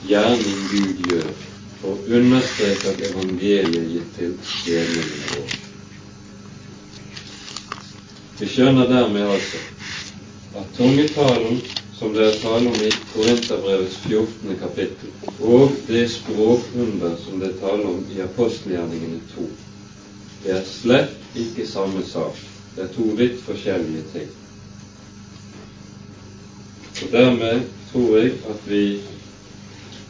[0.06, 1.32] gjerning Gud gjør
[1.80, 5.58] for å understreke at evangeliet gitt til hedningene våre.
[8.38, 9.62] Vi skjønner dermed altså
[10.58, 11.60] at tungetalen
[11.98, 14.52] som det er tale om i Korinterbrevets 14.
[14.60, 15.10] kapittel,
[15.42, 19.46] og det språkunder som det er tale om i apostelgjerningene 2,
[20.44, 22.38] det er slett ikke samme sak.
[22.76, 24.28] Det er to vidt forskjellige ting.
[27.02, 28.84] Og Dermed tror jeg at vi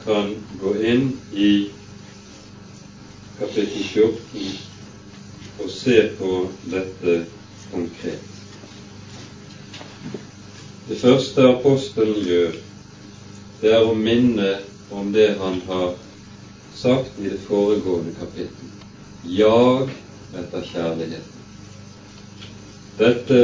[0.09, 0.31] kan
[0.63, 1.53] gå inn i
[3.39, 4.47] kapittel 14
[5.59, 6.33] og se på
[6.73, 7.19] dette
[7.69, 8.25] konkret.
[10.89, 12.57] Det første apostelen gjør,
[13.61, 14.55] det er å minne
[14.97, 15.93] om det han har
[16.79, 18.73] sagt i det foregående kapittel.
[19.29, 19.93] Jag
[20.33, 21.45] etter kjærligheten.
[22.99, 23.43] Dette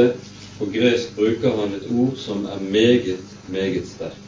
[0.57, 3.19] På gresk bruker han et ord som er meget,
[3.51, 4.24] meget sterkt,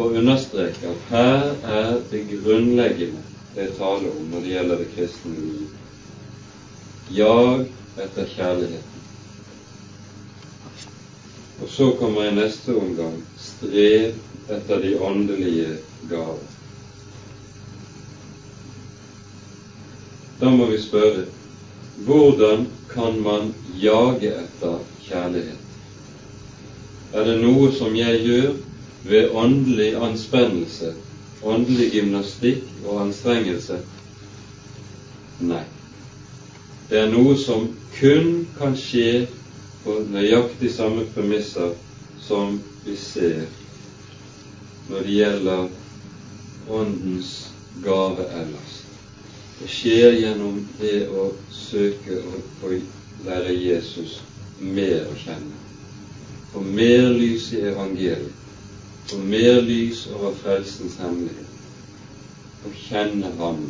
[0.00, 3.20] for å understreke at her er det grunnleggende
[3.52, 5.66] det er tale om når det gjelder det kristne liv.
[7.12, 7.66] Jag
[8.00, 9.02] etter kjærligheten.
[11.60, 14.14] Og så kommer i neste omgang strev
[14.48, 15.74] etter de åndelige
[16.08, 16.48] gaver.
[20.40, 21.26] Da må vi spørre
[22.08, 25.68] hvordan kan man jage etter kjærlighet?
[27.12, 28.50] Er det noe som jeg gjør
[29.04, 30.94] ved åndelig anspennelse,
[31.42, 33.80] åndelig gymnastikk og anstrengelse?
[35.40, 35.64] Nei.
[36.90, 39.28] Det er noe som kun kan skje
[39.84, 41.72] på nøyaktig samme premisser
[42.20, 43.46] som vi ser
[44.90, 45.68] når det gjelder
[46.70, 47.30] Åndens
[47.84, 48.74] gave ellers.
[49.60, 52.20] Det skjer gjennom det å søke
[52.62, 52.70] å
[53.26, 54.20] lære Jesus
[54.60, 55.56] mer å kjenne.
[56.52, 58.39] Få mer lys i evangeliet.
[59.10, 61.46] Få mer lys over frelsens hemmelighet.
[62.64, 63.62] og kjenne Ham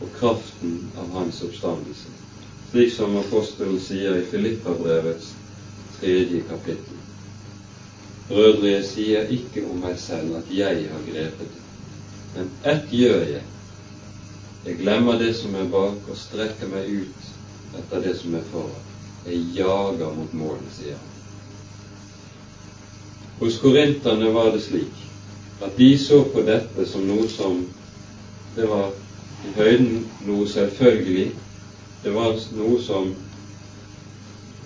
[0.00, 2.14] og kraften av Hans oppstandelse
[2.70, 5.32] slik som apostelen sier i Filippabrevets
[5.98, 6.98] tredje kapittel.
[8.28, 11.64] Brødre, jeg sier ikke om meg selv at jeg har grepet det,
[12.36, 13.42] men ett gjør jeg.
[14.68, 18.86] Jeg glemmer det som er bak, og strekker meg ut etter det som er foran.
[19.26, 21.09] Jeg jager mot målet, sier han.
[23.40, 25.06] Hos korinterne var det slik
[25.64, 27.62] at de så på dette som noe som
[28.56, 28.90] det var
[29.48, 31.30] i høyden noe selvfølgelig,
[32.02, 33.08] det var noe som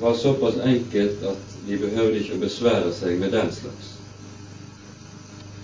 [0.00, 3.94] var såpass enkelt at de behøvde ikke å besvære seg med den slags.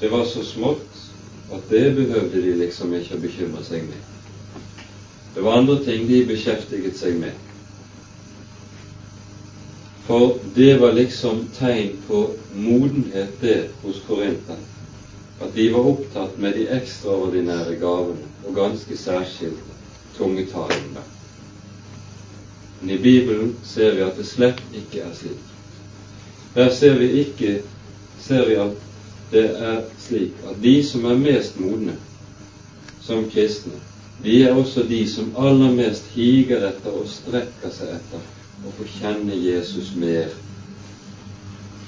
[0.01, 1.03] Det var så smått
[1.51, 4.07] at det behøvde de liksom ikke å bekymre seg med.
[5.35, 7.50] Det var andre ting de beskjeftiget seg med.
[10.11, 14.65] For det var liksom tegn på modenhet, det, hos korinterne.
[15.41, 19.61] At de var opptatt med de ekstraordinære gavene, og ganske særskilt
[20.17, 21.05] tungetalene.
[22.81, 25.55] Men i Bibelen ser vi at det slett ikke er slik.
[26.57, 27.55] Der ser vi ikke
[28.19, 28.83] ser vi at
[29.31, 31.95] det er slik at de som er mest modne
[33.07, 33.79] som kristne,
[34.25, 38.29] de er også de som aller mest higer etter og strekker seg etter
[38.67, 40.33] å få kjenne Jesus mer.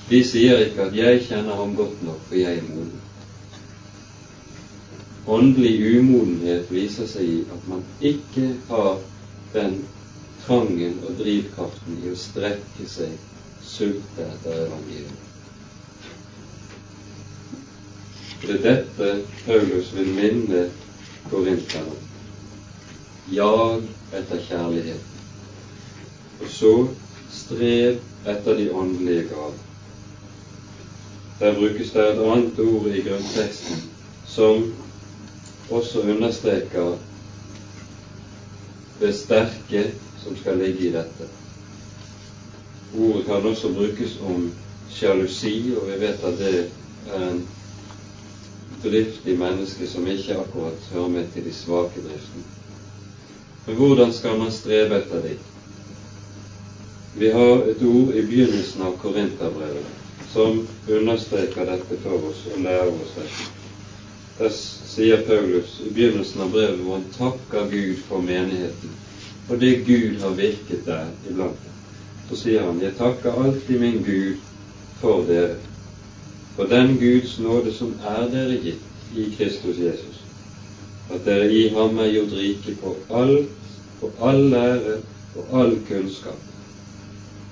[0.08, 3.00] De sier ikke at 'jeg kjenner ham godt nok, for jeg er moden'.
[5.26, 8.98] Åndelig umodenhet viser seg i at man ikke har
[9.52, 9.84] den
[10.46, 13.12] trangen og drivkraften i å strekke seg,
[13.62, 15.28] sulte etter evangeliet.
[18.42, 19.12] Det er dette
[19.46, 20.64] Paulus vil minne
[21.30, 21.94] korinterne.
[23.30, 25.11] Jag etter kjærligheten.
[26.40, 26.72] Og så
[27.30, 29.60] strev etter de åndelige gaver.
[31.40, 33.82] Der brukes det et annet ord i grunnteksten
[34.26, 34.74] som
[35.70, 36.98] også understreker
[39.00, 39.82] det sterke
[40.24, 41.28] som skal ligge i dette.
[42.98, 44.52] Ordet kan også brukes om
[44.90, 46.70] sjalusi, og vi vet at det
[47.10, 47.42] er en
[48.84, 52.44] driftig menneske som ikke akkurat hører med til de svake driftene.
[53.66, 55.38] Men hvordan skal man strebe etter dem?
[57.14, 59.98] Vi har et ord i begynnelsen av Korinterbrevet
[60.32, 63.48] som understreker dette for oss og lærer oss dette.
[64.38, 68.94] Der sier Paulus i begynnelsen av brevet hvor han takker Gud for menigheten,
[69.50, 71.74] og det Gud har virket der iblant dem.
[72.30, 74.40] Så sier han, jeg takker alltid min Gud
[75.02, 75.58] for dere,
[76.56, 80.22] for den Guds nåde som er dere gitt i Kristus Jesus,
[81.12, 83.34] at dere i ham er gjort rike på all,
[84.00, 84.96] på all lære
[85.36, 86.40] og all kunnskap,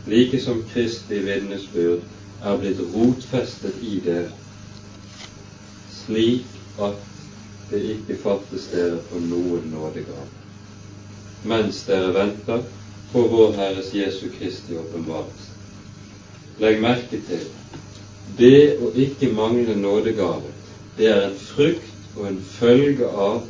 [0.06, 2.02] like som Kristi vitnesbyrd
[2.42, 4.30] er blitt rotfestet i dere,
[5.92, 6.46] slik
[6.80, 6.96] at
[7.70, 10.26] det ikke fattes dere på noen nådegave,
[11.44, 12.64] mens dere venter
[13.12, 15.56] på vår Herres Jesu Kristi åpenbarelse.
[16.60, 17.46] Legg merke til
[18.38, 20.52] det å ikke mangle nådegave,
[20.96, 23.42] det er en frukt og en følge av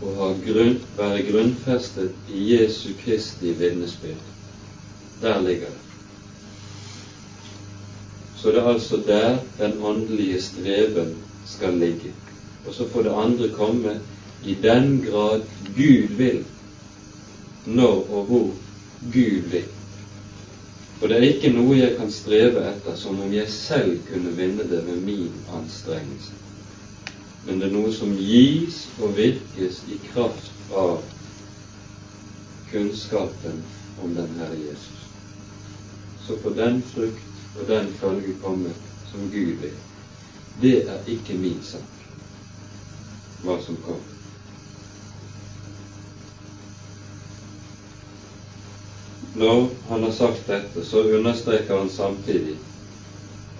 [0.00, 4.29] å grunn, være grunnfestet i Jesu Kristi vitnesbyrd.
[5.20, 5.80] Der ligger det.
[8.36, 11.16] Så det er altså der den åndelige streben
[11.46, 12.12] skal ligge.
[12.66, 14.00] Og så får det andre komme
[14.44, 15.40] i den grad
[15.76, 16.44] Gud vil,
[17.66, 18.50] når og hvor
[19.12, 19.64] Gud vil.
[20.98, 24.66] For det er ikke noe jeg kan streve etter som om jeg selv kunne vinne
[24.68, 26.36] det ved min anstrengelse.
[27.46, 30.98] Men det er noe som gis og virkes i kraft av
[32.72, 33.62] kunnskapen
[34.04, 34.99] om den Herre Jesus.
[36.26, 38.74] Så får den frukt og den følge komme
[39.10, 39.76] som Gud vil.
[40.62, 42.06] Det er ikke min sak,
[43.44, 44.16] hva som kommer.
[49.34, 52.56] Når han har sagt dette, så understreker han samtidig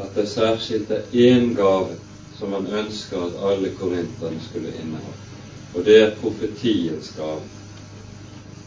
[0.00, 1.96] at det særskilt er én gave
[2.38, 5.12] som han ønsker at alle korinterne skulle inneha,
[5.74, 7.42] og det er profetiens gave.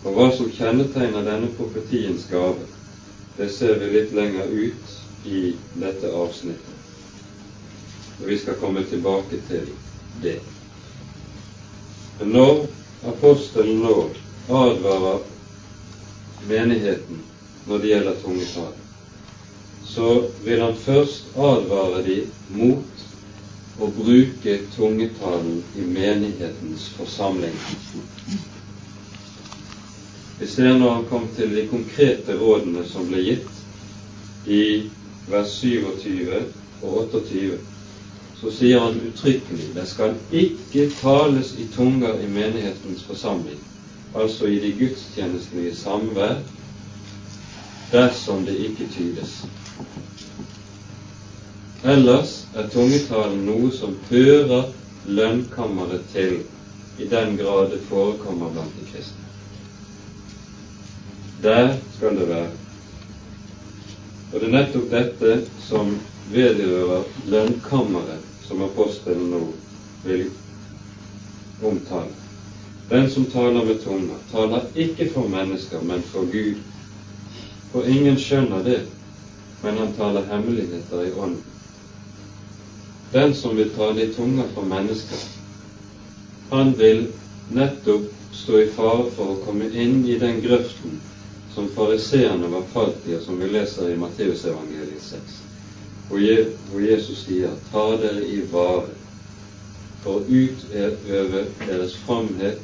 [0.03, 2.67] Og hva som kjennetegner denne profetiens gave,
[3.37, 6.69] det ser vi litt lenger ut i dette avsnittet.
[8.21, 9.67] Og vi skal komme tilbake til
[10.21, 10.39] det.
[12.19, 12.65] Men når
[13.09, 13.95] apostelen nå
[14.53, 15.23] advarer
[16.47, 17.23] menigheten
[17.65, 18.79] når det gjelder tungetale,
[19.87, 20.11] så
[20.43, 22.29] vil han først advare dem
[22.59, 23.03] mot
[23.81, 27.55] å bruke tungetalen i menighetens forsamling.
[30.43, 34.63] Vi ser når han kom til de konkrete rådene som ble gitt i
[35.31, 36.41] vers 27
[36.81, 37.59] og 28,
[38.41, 43.63] så sier han uttrykkelig det skal ikke tales i tunger i menighetens forsamling,
[44.11, 46.35] altså i de gudstjenestelige samvær,
[47.95, 49.39] dersom det ikke tydes.
[51.95, 54.73] Ellers er tungetalen noe som hører
[55.07, 56.41] lønnkammeret til,
[56.99, 59.22] i den grad det forekommer blant de kristne.
[61.43, 62.49] Der skal det være.
[64.33, 65.89] Og det er nettopp dette som
[66.31, 69.41] vedrører lønnkammeret, som apostelen nå
[70.05, 70.23] vil
[71.63, 72.15] omtale.
[72.89, 76.63] Den som taler med tunga, taler ikke for mennesker, men for Gud.
[77.73, 78.81] For ingen skjønner det,
[79.63, 81.43] men han taler hemmeligheter i ånden.
[83.13, 85.27] Den som vil tale i tunga for mennesker,
[86.55, 87.09] han vil
[87.51, 91.01] nettopp stå i fare for å komme inn i den grøften
[91.53, 95.39] som fariseerne var falt i, og som vi leser i Matteusevangeliet 6,
[96.09, 98.89] hvor Jesus sier ta dere i vare
[100.03, 102.59] for utøve deres framhet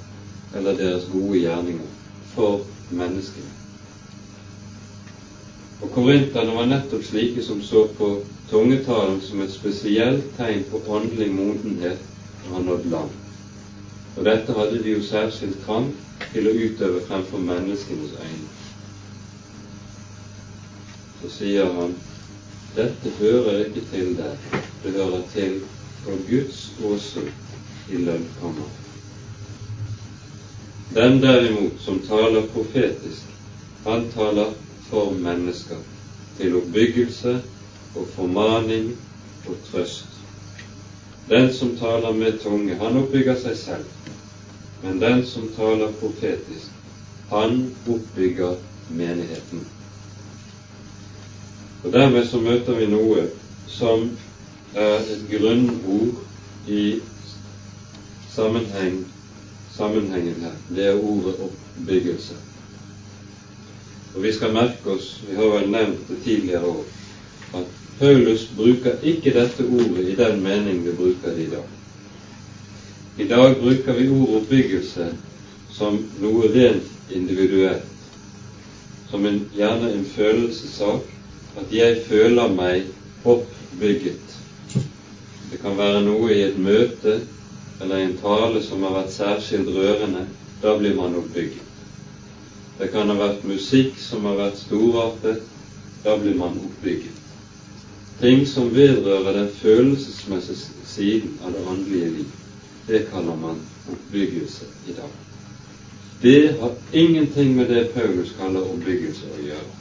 [0.56, 1.96] eller deres gode gjerninger
[2.34, 3.54] for menneskene.
[5.82, 8.10] Og Korinterne var nettopp slike som så på
[8.50, 12.02] tungetalen som et spesielt tegn på åndelig modenhet
[12.44, 13.18] når han nådde land.
[14.18, 15.94] Og dette hadde de jo særskilt trang
[16.34, 18.59] til å utøve fremfor menneskenes øyne
[21.22, 21.96] så sier han
[22.76, 24.52] dette hører ikke til deg,
[24.84, 25.56] det hører til
[26.04, 27.32] for Guds åsyn
[27.90, 28.76] i lønnkammeret.
[30.96, 33.26] Den derimot som taler profetisk,
[33.86, 34.54] han taler
[34.90, 35.82] for mennesker,
[36.38, 37.36] til oppbyggelse
[37.96, 38.94] og formaning
[39.48, 40.08] og trøst.
[41.30, 44.14] Den som taler med tunge, han oppbygger seg selv,
[44.84, 46.72] men den som taler profetisk,
[47.30, 48.56] han oppbygger
[48.90, 49.68] menigheten.
[51.84, 53.24] Og Dermed så møter vi noe
[53.68, 54.10] som
[54.76, 56.20] er et grunnord
[56.68, 57.00] i
[58.30, 59.06] sammenheng,
[59.76, 60.56] sammenhengen her.
[60.76, 62.36] Det er ordet oppbyggelse.
[64.16, 66.86] Og vi skal merke oss, vi har vel nevnt det tidligere òg,
[67.56, 71.68] at Paulus bruker ikke dette ordet i den mening vi bruker det i dag.
[73.20, 75.12] I dag bruker vi ordet oppbyggelse
[75.72, 77.88] som noe rent individuelt,
[79.10, 81.19] som en, gjerne en følelsessak,
[81.60, 82.88] at jeg føler meg
[83.26, 84.36] oppbygget.
[85.50, 87.20] Det kan være noe i et møte
[87.82, 90.28] eller i en tale som har vært særskilt rørende.
[90.62, 91.66] Da blir man oppbygget.
[92.80, 95.42] Det kan ha vært musikk som har vært storartet.
[96.04, 97.16] Da blir man oppbygget.
[98.20, 102.32] Ting som vedrører den følelsesmessige siden av det åndelige liv,
[102.88, 105.12] det kaller man oppbyggelse i dag.
[106.22, 109.76] Det har ingenting med det Paulus kaller oppbyggelse å gjøre.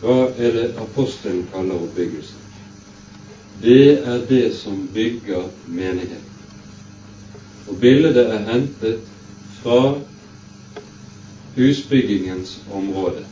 [0.00, 2.38] Hva er det apostelen kaller oppbyggelse?
[3.62, 6.24] Det er det som bygger menighet.
[7.68, 9.00] Og bildet er hentet
[9.62, 9.98] fra
[11.56, 13.24] husbyggingens område.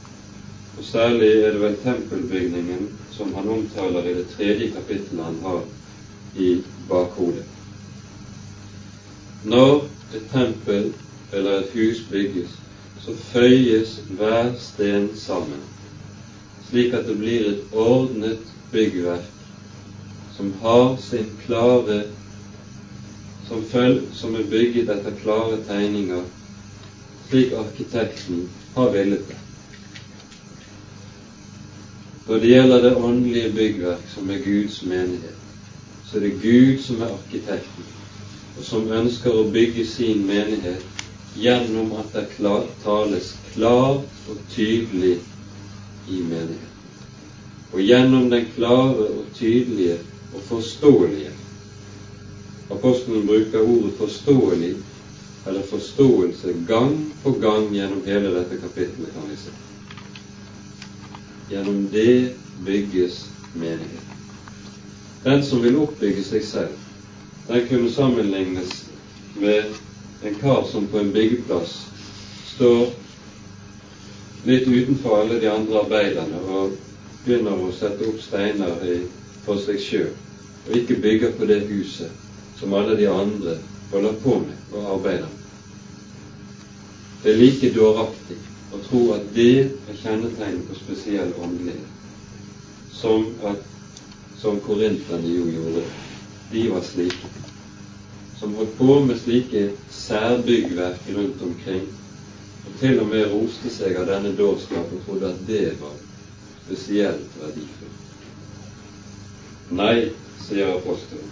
[0.79, 5.63] Og Særlig er det vel tempelbygningen som han omtaler i det tredje kapittelet han har
[6.37, 7.45] i bakhodet.
[9.45, 10.93] Når et tempel
[11.33, 12.51] eller et hus bygges,
[13.01, 15.61] så føyes hver sten sammen,
[16.69, 19.29] slik at det blir et ordnet byggverk
[20.37, 22.03] som har sin klare
[23.49, 26.27] som, følg, som er bygget etter klare tegninger
[27.29, 29.37] slik arkitekten har villet det.
[32.29, 35.37] Når det gjelder det åndelige byggverk, som er Guds menighet,
[36.07, 37.89] så er det Gud som er arkitekten,
[38.59, 40.85] og som ønsker å bygge sin menighet
[41.37, 42.27] gjennom at det
[42.85, 45.19] tales klart og tydelig
[46.11, 46.75] i menigheten.
[47.73, 49.99] Og gjennom den klare og tydelige
[50.35, 51.35] og forståelige
[52.71, 54.77] Apostelen bruker ordet 'forståelig'
[55.47, 59.51] eller forståelse gang på gang gjennom hele dette kapittelet, kan vi se.
[61.51, 62.33] Gjennom det
[62.65, 64.09] bygges menighet.
[65.25, 66.77] Den som vil oppbygge seg selv,
[67.49, 68.85] den kunne sammenlignes
[69.41, 69.65] med
[70.25, 71.87] en kar som på en byggeplass
[72.55, 72.93] står
[74.49, 76.77] litt utenfor alle de andre arbeiderne og
[77.25, 78.79] begynner å sette opp steiner
[79.45, 80.15] for seg sjøl,
[80.69, 83.59] og ikke bygger på det huset som alle de andre
[83.93, 85.45] holder på med og arbeider med.
[87.23, 88.39] Det er like dåraktig
[88.73, 91.95] å tro at det er kjennetegnet på spesiell åndelighet,
[92.95, 93.61] som, at,
[94.41, 95.85] som korinterne jo gjorde.
[96.53, 97.33] De var slike,
[98.41, 101.89] som holdt på med slike særbyggverk rundt omkring,
[102.69, 105.97] og til og med roste seg av denne dårskap og trodde at det var
[106.67, 108.05] spesielt verdifullt.
[109.79, 110.11] Nei,
[110.45, 111.31] sier apostelen.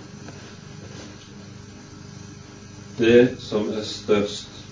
[2.97, 4.63] Det som er størst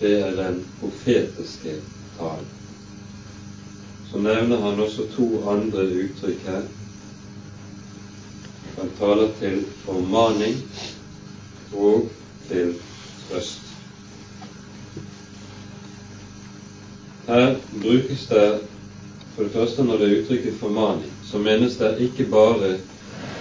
[0.00, 1.78] det er den profetiske
[2.18, 2.48] talen.
[4.10, 6.66] Så nevner han også to andre uttrykk her.
[8.76, 10.60] Han taler til formaning
[11.72, 12.10] og
[12.50, 12.74] til
[13.28, 13.63] trøst.
[17.34, 18.58] Her brukes det
[19.34, 22.76] for det første når det er uttrykket formaning, så menes det ikke bare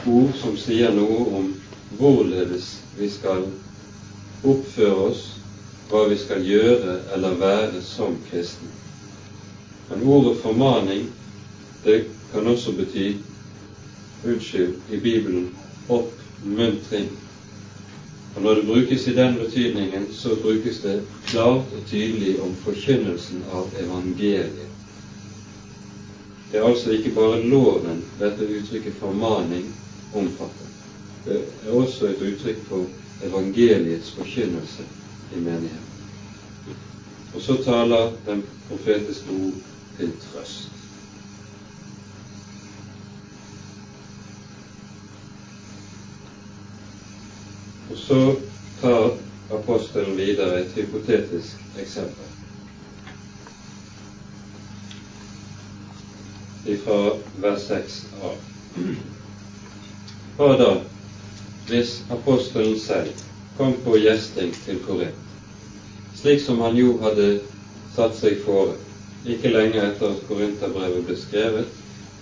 [0.09, 1.51] ord som sier noe om
[1.99, 3.43] hvorledes vi skal
[4.41, 5.21] oppføre oss
[5.91, 8.71] hva vi skal gjøre eller være som kristne.
[9.91, 11.05] Men ordet formaning,
[11.85, 13.11] det kan også bety
[14.25, 15.51] unnskyld, i Bibelen
[15.89, 17.11] oppmuntring.
[18.35, 23.43] Og Når det brukes i den betydningen, så brukes det klart og tydelig om forkynnelsen
[23.51, 24.69] av evangeliet.
[26.51, 29.63] Det er altså ikke bare loven dette uttrykket formaning
[30.13, 30.69] omfatter.
[31.25, 32.85] Det er også et uttrykk for
[33.23, 34.85] evangeliets forkynnelse
[35.31, 36.03] i menigheten.
[37.33, 39.53] Og så taler den profetiske ord
[39.97, 40.72] til trøst.
[47.93, 48.35] Og så
[48.81, 49.11] tar
[49.53, 52.31] apostelen videre et hypotetisk eksempel
[56.85, 58.33] fra vers 6 av.
[60.39, 60.71] Hva da
[61.67, 63.21] hvis apostelen selv
[63.59, 65.37] kom på gjesting til Korint,
[66.17, 67.27] slik som han jo hadde
[67.93, 68.73] satt seg fore.
[69.29, 71.69] Ikke lenge etter at Korinterbrevet ble skrevet,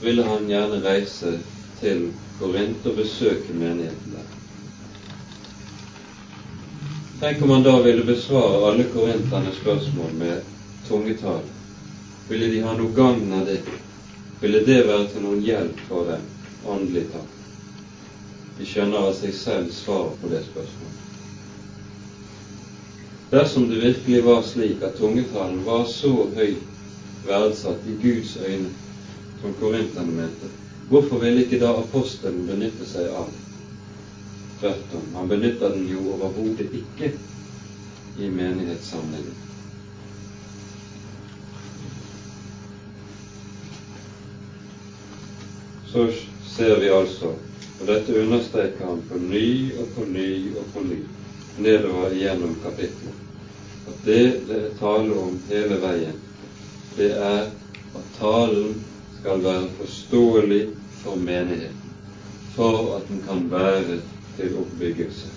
[0.03, 1.37] ville han gjerne reise
[1.79, 2.09] til
[2.41, 4.40] Korint og besøke menigheten der.
[7.21, 10.41] Tenk om han da ville besvare alle korinternes spørsmål med
[10.87, 11.43] tungetall.
[12.29, 13.59] Ville de ha noe gagn av det?
[14.41, 16.23] Ville det være til noen hjelp for dem,
[16.65, 17.35] åndelig talt?
[18.57, 20.97] De skjønner av seg selv svaret på det spørsmålet.
[23.35, 28.73] Dersom det virkelig var slik at tungetalen var så høyt verdsatt i Guds øyne
[29.43, 30.49] som korinterne mente,
[30.89, 33.50] hvorfor ville ikke da apostelen benytte seg av det?
[34.61, 37.07] Tvert om, han benytter den jo overhodet ikke
[38.21, 39.33] i menighetssamlingen.
[45.91, 46.05] Så
[46.45, 47.31] ser vi altså,
[47.79, 49.49] og dette understreker han på ny
[49.81, 50.99] og på ny og på ny
[51.57, 53.17] nedover gjennom kapitlet,
[53.89, 56.21] at det det er tale om hele veien,
[56.95, 57.49] det er
[57.97, 58.77] at talen
[59.19, 60.63] skal være forståelig
[61.01, 61.93] for menigheten,
[62.53, 64.03] for at den kan være
[64.41, 65.27] til oppbyggelse.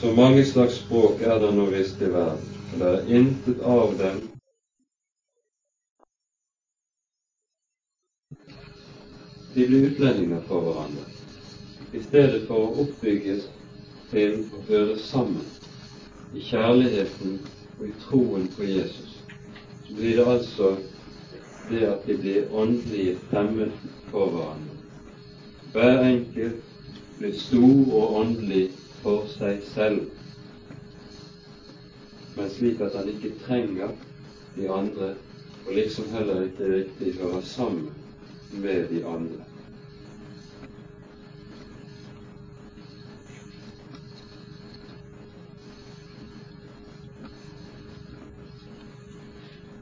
[0.00, 3.94] Så mange slags språk er det nå visst i verden, og det er intet av
[3.98, 4.26] dem
[9.54, 11.06] De blir utlendinger for hverandre,
[11.90, 13.48] i stedet for å oppbygges
[14.12, 15.48] til å høre sammen
[16.36, 17.40] i kjærligheten
[17.80, 19.16] og i troen på Jesus.
[19.88, 20.76] Så blir det altså
[21.70, 23.70] det at de blir åndelig fremmed
[24.10, 24.76] for hverandre.
[25.72, 26.62] Hver enkelt
[27.18, 28.68] blir stor og åndelig
[29.02, 30.06] for seg selv,
[32.36, 33.92] men slik at han ikke trenger
[34.56, 35.12] de andre,
[35.66, 37.90] og liksom heller ikke riktig hører sammen
[38.52, 39.44] med de andre.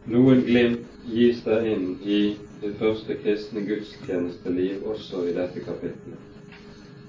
[0.06, 6.18] Noen glimt gis der inn i det første kristne gudstjenesteliv også i dette kapitlet.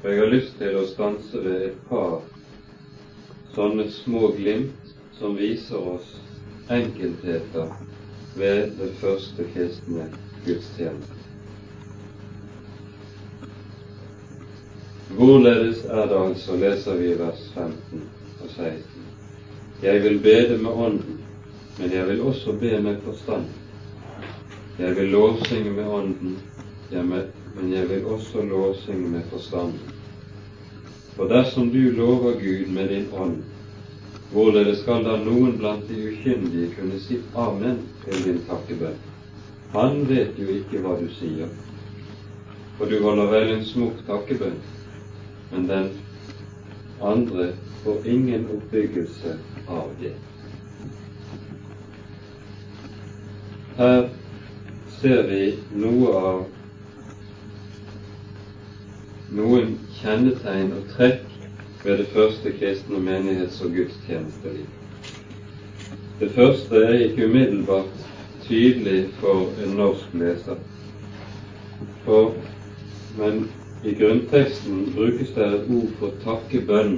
[0.02, 2.20] For jeg har lyst til å stanse ved et par
[3.56, 6.14] sånne små glimt som viser oss
[6.70, 7.72] enkeltheter
[8.38, 10.10] ved det første kristne
[10.46, 11.24] gudstjeneste.
[15.18, 18.04] Hvorledes er det altså, leser vi vers 15
[18.44, 19.06] og 16.
[19.84, 21.24] Jeg vil bede med Ånden,
[21.80, 23.48] men jeg vil også be med forstand.
[24.80, 26.38] Jeg vil lovsynge med Ånden,
[27.56, 29.80] men jeg vil også lovsynge med forstanden.
[31.16, 33.38] For dersom du lover Gud med din ånd,
[34.32, 39.00] hvorledes skal da noen blant de ukyndige kunne si amen til din takkebønn?
[39.72, 41.50] Han vet jo ikke hva du sier,
[42.78, 44.62] for du holder vel en smukk takkebønn,
[45.52, 45.90] men den
[47.02, 47.50] andre
[47.82, 49.34] får ingen oppbyggelse
[49.66, 50.14] av det.
[53.82, 54.10] Her
[55.02, 55.42] ser vi
[55.78, 56.46] noe av
[59.38, 64.66] noen kjennetegn og trekk ved det første kristne menighets- og gudstjenesteliv.
[66.20, 68.08] Det første er ikke umiddelbart
[68.48, 70.58] tydelig for en norsk leser,
[72.06, 72.34] for,
[73.20, 73.44] men
[73.86, 76.98] i grunnteksten brukes det et ord for takkebønn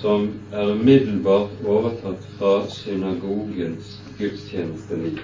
[0.00, 5.20] som er umiddelbart overtatt fra synagogens gudstjenesteliv.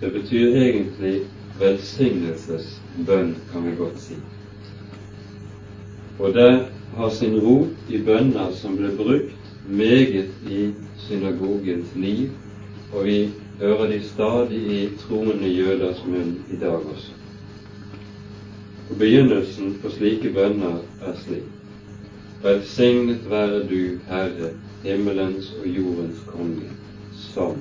[0.00, 1.20] Det betyr egentlig
[1.58, 4.14] velsignelsesbønn, kan vi godt si.
[6.18, 10.68] Og det har sin rot i bønner som ble brukt meget i
[11.08, 12.30] synagogens liv,
[12.92, 13.18] og vi
[13.60, 17.12] hører de stadig i troende jøders munn i dag også.
[18.90, 21.50] Og Begynnelsen på slike bønner er slik.
[22.42, 26.70] Velsignet være du, Herre, himmelens og jordens konge,
[27.12, 27.58] som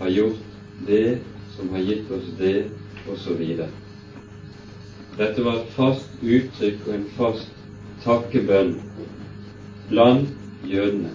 [0.00, 0.45] har gjort
[0.86, 1.18] det
[1.56, 2.64] som har gitt oss det,
[3.12, 3.42] osv.
[5.16, 7.62] Dette var et fast uttrykk og en fast
[8.04, 8.74] takkebønn
[9.88, 11.14] blant jødene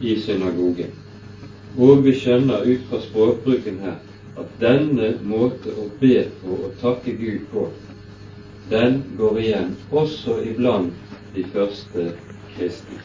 [0.00, 0.94] i synagogen.
[1.76, 4.00] Og vi skjønner ut fra språkbruken her
[4.40, 7.68] at denne måte å be på og takke Gud på,
[8.70, 12.12] den går igjen også iblant de første
[12.54, 13.00] kristne.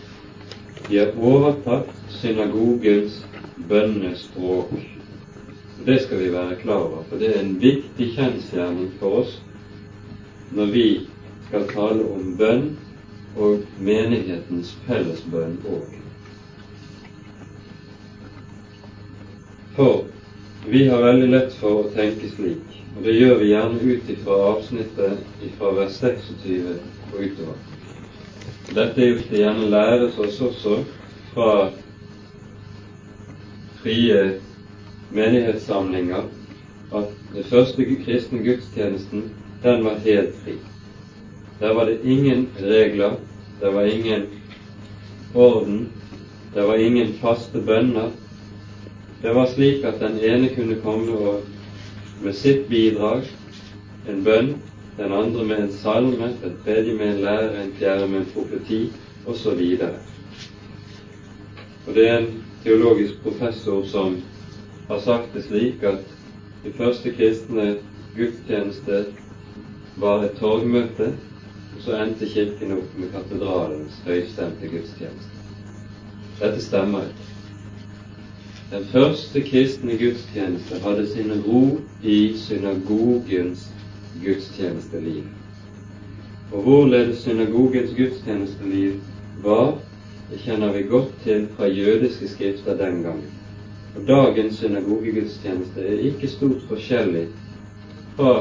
[0.87, 1.89] De har overtatt
[2.21, 3.19] synagogens
[3.67, 4.71] bønnespråk
[5.85, 9.37] det skal vi være klar over, for det er en viktig kjensgjerning for oss
[10.51, 10.87] når vi
[11.47, 12.67] skal tale om bønn
[13.37, 15.95] og menighetens fellesbønn òg.
[19.77, 20.05] For
[20.67, 24.37] vi har veldig lett for å tenke slik, og det gjør vi gjerne ut ifra
[24.51, 26.71] avsnittet fra vers 26
[27.11, 27.59] og utover.
[28.73, 30.81] Dette er jo gjerne læres oss også
[31.35, 31.51] fra
[33.83, 34.17] frie
[35.11, 36.23] menighetssamlinger
[36.95, 39.23] at den første kristne gudstjenesten,
[39.63, 40.57] den var helt fri.
[41.59, 43.15] Der var det ingen regler,
[43.61, 44.21] der var ingen
[45.35, 45.91] orden,
[46.53, 48.09] der var ingen faste bønner.
[49.21, 51.41] Det var slik at den ene kunne komme og
[52.23, 53.23] med sitt bidrag,
[54.09, 54.55] en bønn,
[54.97, 58.91] den andre med en salme, den tredje med en lære, en fjerde med en profeti,
[59.25, 59.61] osv.
[61.87, 64.17] Og det er en teologisk professor som
[64.87, 66.03] har sagt det slik at
[66.63, 67.77] de første kristne
[68.15, 69.05] gudstjeneste
[69.97, 71.13] var et torgmøte,
[71.75, 75.33] og så endte Kirken opp med katedralens høystemte gudstjeneste.
[76.39, 77.27] Dette stemmer ikke.
[78.71, 81.61] Den første kristne gudstjeneste hadde sin ro
[82.03, 83.67] i synagogens
[84.23, 85.23] gudstjenesteliv.
[86.51, 88.99] Og hvorledes synagogens gudstjenesteliv
[89.43, 89.77] var,
[90.31, 93.46] det kjenner vi godt til fra jødiske skrifter den gangen.
[93.97, 97.23] Og dagens synagogegudstjeneste er ikke stort forskjellig
[98.17, 98.33] fra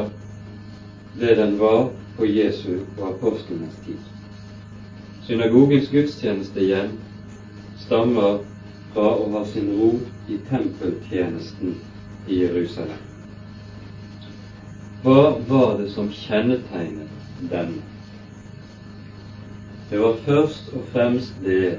[1.21, 1.87] det den var
[2.19, 3.97] på Jesu og apostlenes tid.
[5.25, 6.93] Synagogens gudstjeneste igjen
[7.87, 8.43] stammer
[8.93, 9.91] fra å ha sin ro
[10.29, 11.73] i tempeltjenesten
[12.29, 13.01] i Jerusalem.
[15.03, 17.81] Hva var det som kjennetegnet denne?
[19.89, 21.79] Det var først og fremst det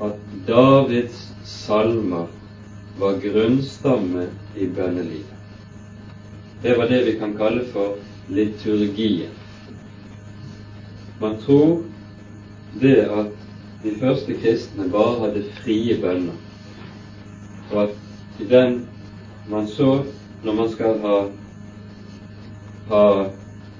[0.00, 2.26] at Davids salmer
[2.98, 4.26] var grunnstamme
[4.56, 5.36] i bønnelivet.
[6.62, 7.96] Det var det vi kan kalle for
[8.28, 9.32] liturgien.
[11.20, 11.82] Man tror
[12.80, 13.32] det at
[13.82, 16.36] de første kristne bare hadde frie bønner,
[17.70, 18.86] og at i den
[19.48, 20.04] man så
[20.44, 21.16] når man skal ha,
[22.88, 23.04] ha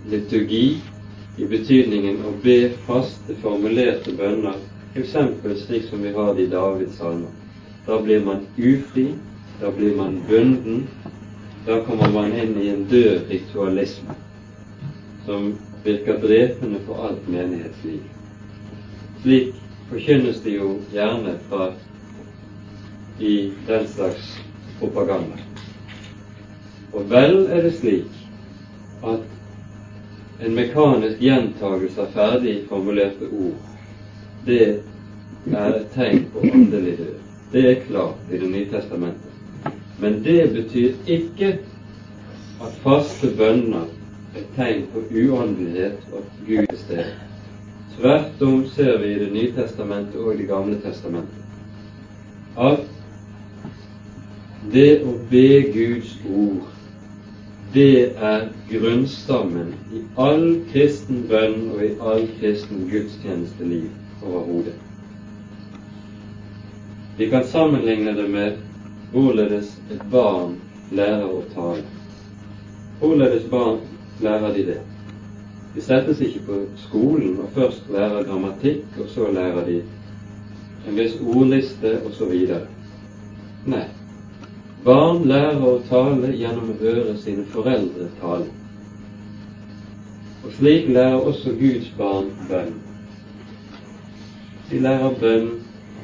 [0.08, 0.80] liturgi
[1.38, 4.58] i betydningen å be faste, formulerte bønner,
[4.94, 5.62] f.eks.
[5.66, 7.30] slik som vi har det i Davids salmer.
[7.86, 9.14] Da blir man ufri,
[9.60, 10.88] da blir man bunden,
[11.66, 14.14] da kommer man inn i en død ritualisme
[15.26, 15.52] som
[15.84, 18.02] virker drepende for alt menighetsliv.
[19.22, 19.54] Slik
[19.90, 21.72] forkynnes det jo gjerne fra
[23.18, 24.38] i den slags
[24.78, 25.38] propaganda.
[26.92, 28.08] Og vel er det slik
[29.06, 29.26] at
[30.40, 33.69] en mekanisk gjentagelse av ferdig formulerte ord,
[34.46, 34.82] det
[35.52, 37.16] er et tegn på åndelig død.
[37.52, 39.30] Det er klart i Det nye testamentet.
[40.00, 41.58] Men det betyr ikke
[42.60, 43.88] at faste bønner
[44.36, 47.12] er tegn på uåndelighet og Gud til stede.
[47.98, 51.40] Tvert om ser vi i Det nye testamentet og i Det gamle testamentet
[52.58, 52.80] at
[54.72, 56.68] det å be Guds ord,
[57.74, 63.88] det er grunnstammen i all kristen bønn og i all kristen gudstjenesteliv
[64.22, 64.74] overhodet.
[67.16, 68.56] Vi kan sammenligne det med
[69.12, 70.54] hvorledes et barn
[70.90, 71.84] lærer å tale.
[73.00, 73.80] Hvorledes barn
[74.20, 74.78] lærer de det?
[75.74, 79.82] De settes ikke på skolen og først lærer grammatikk, og så lærer de
[80.88, 82.32] en viss ordliste osv.
[83.70, 83.86] Nei.
[84.84, 88.48] Barn lærer å tale gjennom å høre sine foreldre tale.
[90.40, 92.78] Og slik lærer også Guds barn bønn.
[94.70, 95.48] De lærer bønn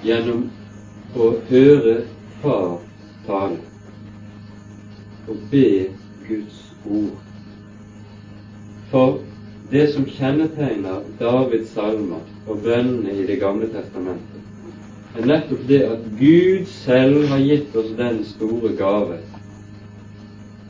[0.03, 0.47] gjennom
[1.15, 1.93] å høre
[2.43, 2.73] far
[3.27, 3.61] tale
[5.31, 5.69] og be
[6.27, 7.21] Guds ord.
[8.91, 9.21] For
[9.71, 14.43] det som kjennetegner Davids salmer og bønnene i Det gamle testamentet,
[15.17, 19.23] er nettopp det at Gud selv har gitt oss den store gave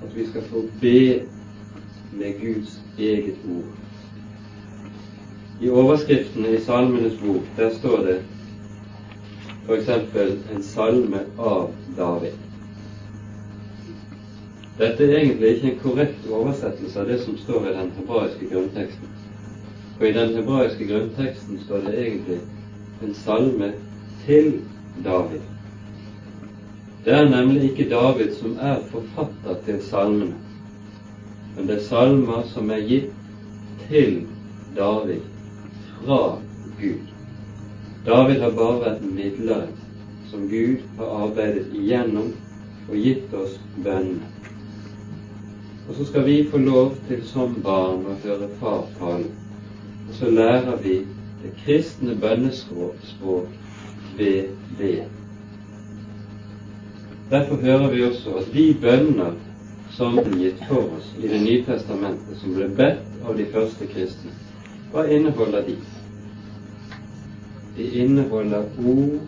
[0.05, 1.01] at vi skal få be
[2.13, 3.86] med Guds eget ord.
[5.61, 8.17] I overskriftene i Salmenes bok der står det
[9.67, 9.89] f.eks.
[10.53, 12.35] en salme av David.
[14.77, 19.15] Dette er egentlig ikke en korrekt oversettelse av det som står i den hebraiske grunnteksten.
[19.97, 22.41] For i den hebraiske grunnteksten står det egentlig
[23.03, 23.71] en salme
[24.27, 24.59] til
[25.05, 25.47] David.
[27.07, 30.37] Det er nemlig ikke David som er forfatter til salmene,
[31.57, 33.09] men det er salmer som er gitt
[33.89, 34.21] til
[34.77, 35.25] David
[35.99, 36.39] fra
[36.81, 37.13] Gud.
[38.07, 39.75] David har bare vært midleren
[40.31, 42.33] som Gud har arbeidet igjennom
[42.87, 44.31] og gitt oss bønnene.
[45.89, 49.29] Og så skal vi få lov til som barn å høre far tale.
[50.09, 51.01] Og så lærer vi
[51.43, 53.47] det kristne bønnespråk
[54.17, 55.05] ved det.
[57.31, 59.35] Derfor hører vi også at de bønner
[59.97, 63.87] som ble gitt for oss i Det nye testamentet, som ble bedt av de første
[63.91, 64.35] kristne,
[64.93, 65.77] hva inneholder de?
[67.77, 69.21] De inneholder ord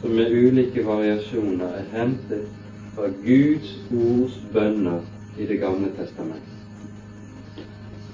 [0.00, 2.48] som med ulike variasjoner er hentet
[2.94, 5.00] fra Guds ords bønner
[5.38, 6.52] i Det gamle testamentet.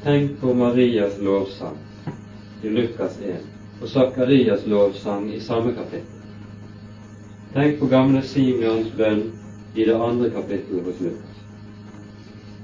[0.02, 1.76] Tenk på Marias lovsang
[2.62, 3.36] i Lukas 1
[3.82, 6.18] og Sakarias lovsang i samme kapittel.
[7.54, 9.22] Tenk på gamle Simeons bønn
[9.74, 11.38] i det andre kapittelet hos Lukas.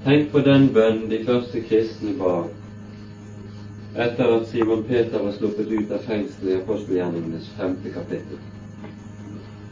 [0.03, 2.41] Tenk på den bønn de første kristne ba
[3.95, 8.37] etter at Simon Peter var sluppet ut av fengselet i apostelgjerningenes femte kapittel,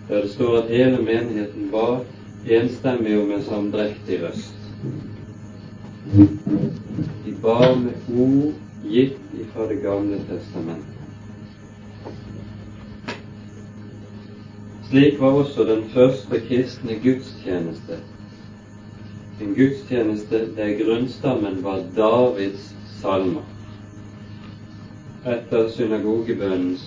[0.10, 2.00] der det står at hele menigheten var
[2.48, 4.54] enstemmig og med samdrektig røst.
[7.26, 8.54] De ba med ord
[8.88, 10.94] gitt ifra Det gamle testamentet.
[14.90, 18.00] Slik var også den første kristne gudstjeneste.
[19.42, 23.44] En gudstjeneste der grunnstammen var Davids salmer,
[25.34, 26.86] etter synagogebønnens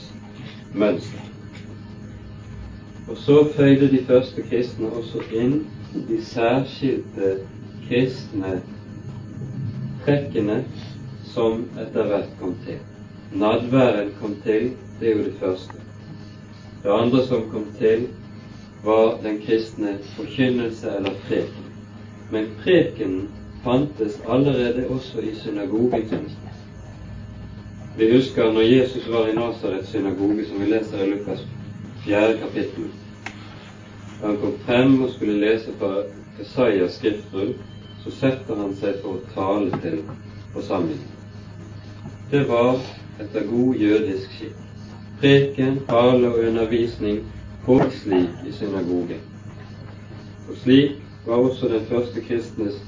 [0.74, 1.26] mønster.
[3.10, 5.64] Og så føyde de første kristne også inn
[6.08, 7.32] de særskilte
[7.88, 8.60] kristne
[10.04, 10.60] trekkene
[11.32, 12.78] som etter hvert kom til.
[13.34, 15.82] Nadværen kom til, det er jo det første.
[16.82, 18.06] Det andre som kom til,
[18.84, 21.66] var den kristne forkynnelse eller preken.
[22.30, 23.28] Men prekenen
[23.64, 26.50] fantes allerede også i synagogetjenesten.
[27.96, 31.46] Vi husker når Jesus var i Nasarets synagoge, som vi leser i Lukas
[32.04, 32.38] 4.
[32.38, 32.88] kapittel.
[34.22, 36.04] Han kom frem og skulle lese fra
[36.40, 37.54] Esaias skriftrull,
[38.04, 40.02] så setter han seg for å tale til
[40.54, 41.10] forsamlingen.
[42.30, 42.78] Det var
[43.20, 44.66] etter god jødisk skikk
[45.20, 47.18] preken, tale og undervisning
[47.66, 49.20] pågikk slik i synagogen.
[50.48, 52.78] Og slik var også den første kristnes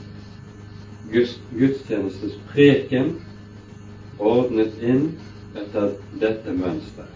[1.58, 3.12] gudstjenestes preken
[4.22, 5.04] ordnet inn
[5.54, 7.08] etter dette mønster.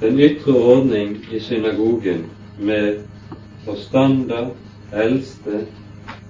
[0.00, 2.26] Den ytre ordning i synagogen
[2.58, 3.02] med
[3.64, 4.50] forstander,
[4.92, 5.66] eldste,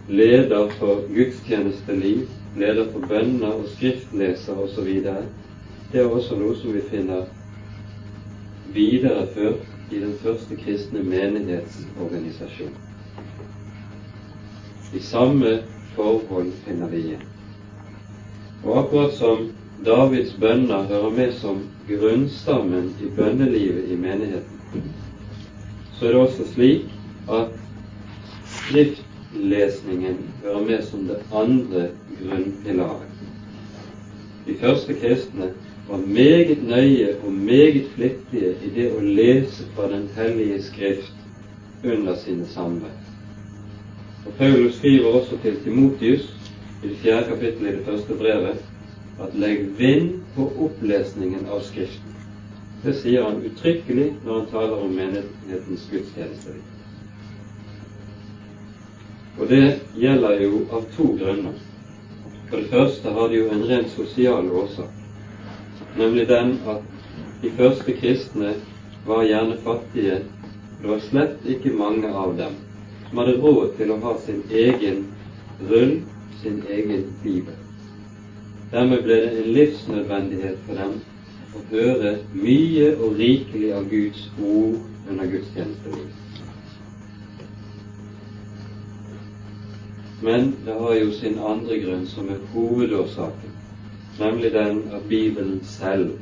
[0.08, 4.92] leder for gudstjenesteliv, leder for bønner og skriftleser osv
[5.92, 7.26] det er også noe som vi finner
[8.74, 12.74] videreført i den første kristne menighetsorganisasjon.
[14.92, 15.52] De samme
[15.94, 17.22] forhold finner vi igjen.
[18.66, 19.50] Og akkurat som
[19.86, 24.82] Davids bønner hører med som grunnstammen i bønnelivet i menigheten,
[25.94, 26.88] så er det også slik
[27.30, 27.52] at
[28.56, 31.88] skriftlesningen hører med som det andre
[32.18, 33.22] grunnpilaret.
[34.46, 35.52] De første kristne
[35.88, 41.14] var meget nøye og meget flittige i det å lese fra Den hellige Skrift
[41.84, 42.98] under sine samvær.
[44.26, 46.35] Og Paulus skriver også til Timotius
[46.90, 48.64] i fjerde kapittelet i det første brevet
[49.26, 52.12] at legg vind på opplesningen av Skriften.
[52.82, 56.58] Det sier han uttrykkelig når han taler om menighetens gudstjeneste.
[59.38, 59.64] Og det
[59.96, 61.56] gjelder jo av to grunner.
[62.50, 64.96] For det første har det jo en rent sosial årsak
[65.96, 66.82] nemlig den at
[67.42, 68.54] de første kristne
[69.06, 70.20] var gjerne fattige.
[70.82, 72.56] Det var slett ikke mange av dem
[73.08, 75.04] som hadde råd til å ha sin egen
[75.70, 76.00] rull,
[76.46, 77.54] sin egen bibel.
[78.72, 80.92] Dermed ble det en livsnødvendighet for dem
[81.56, 84.76] å høre mye og rikelig av Guds ord
[85.10, 86.22] under gudstjenestelivet.
[90.22, 93.52] Men det har jo sin andre grunn, som er hovedårsaken
[94.18, 96.14] nemlig den at Bibelen selv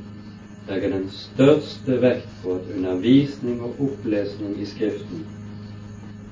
[0.69, 5.23] legger den største vekt på at undervisning og opplesning i Skriften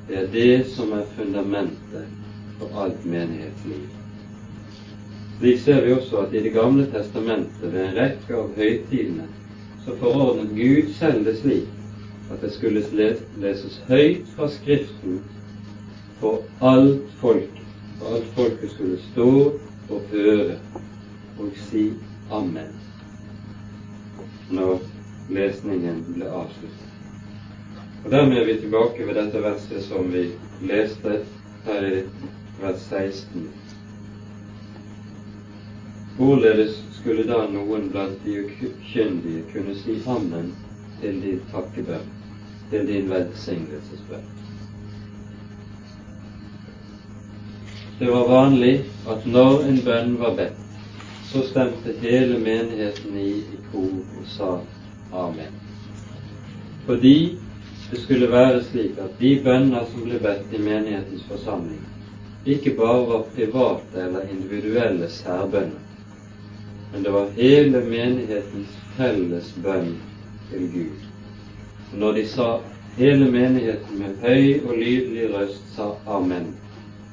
[0.09, 2.09] det er det som er fundamentet
[2.59, 3.05] for alt
[3.65, 3.89] menighetsliv.
[5.39, 9.27] Slik ser vi også at i Det gamle testamentet, ved en rekke av høytidene,
[9.85, 11.69] så forordnet Gud selv det slik
[12.31, 12.83] at det skulle
[13.43, 15.19] leses høyt fra Skriften
[16.21, 17.67] for alt folket.
[17.99, 19.29] For alt folket skulle stå
[19.91, 20.57] og høre
[21.39, 21.91] og si
[22.31, 22.73] Amen
[24.53, 24.81] når
[25.33, 26.89] lesningen ble avsluttet.
[28.05, 30.27] Og Dermed er vi tilbake ved dette verset som vi
[30.69, 31.23] leste
[31.65, 32.03] her i
[32.63, 33.49] vers 16.
[36.17, 40.53] Hvorledes skulle da noen blant de ukyndige kunne si amen
[41.01, 42.11] til din takkebønn,
[42.71, 44.29] til din velsignelsesbønn?
[47.99, 48.75] Det var vanlig
[49.09, 50.59] at når en bønn var bedt,
[51.33, 54.53] så stemte hele menigheten i i kor og sa
[55.25, 55.55] amen.
[56.87, 57.39] Fordi
[57.91, 61.83] det skulle være slik at de bønner som ble bedt i menighetens forsamling,
[62.47, 65.83] ikke bare var private eller individuelle særbønner,
[66.93, 69.95] men det var hele menighetens felles bønn
[70.51, 71.07] til Gud.
[71.93, 72.49] Og når de sa
[72.97, 76.51] hele menigheten med høy og lydelig røst sa amen,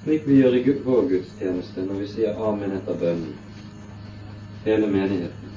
[0.04, 3.36] slik vi gjør i vår gudstjeneste når vi sier amen etter bønnen,
[4.66, 5.56] hele menigheten,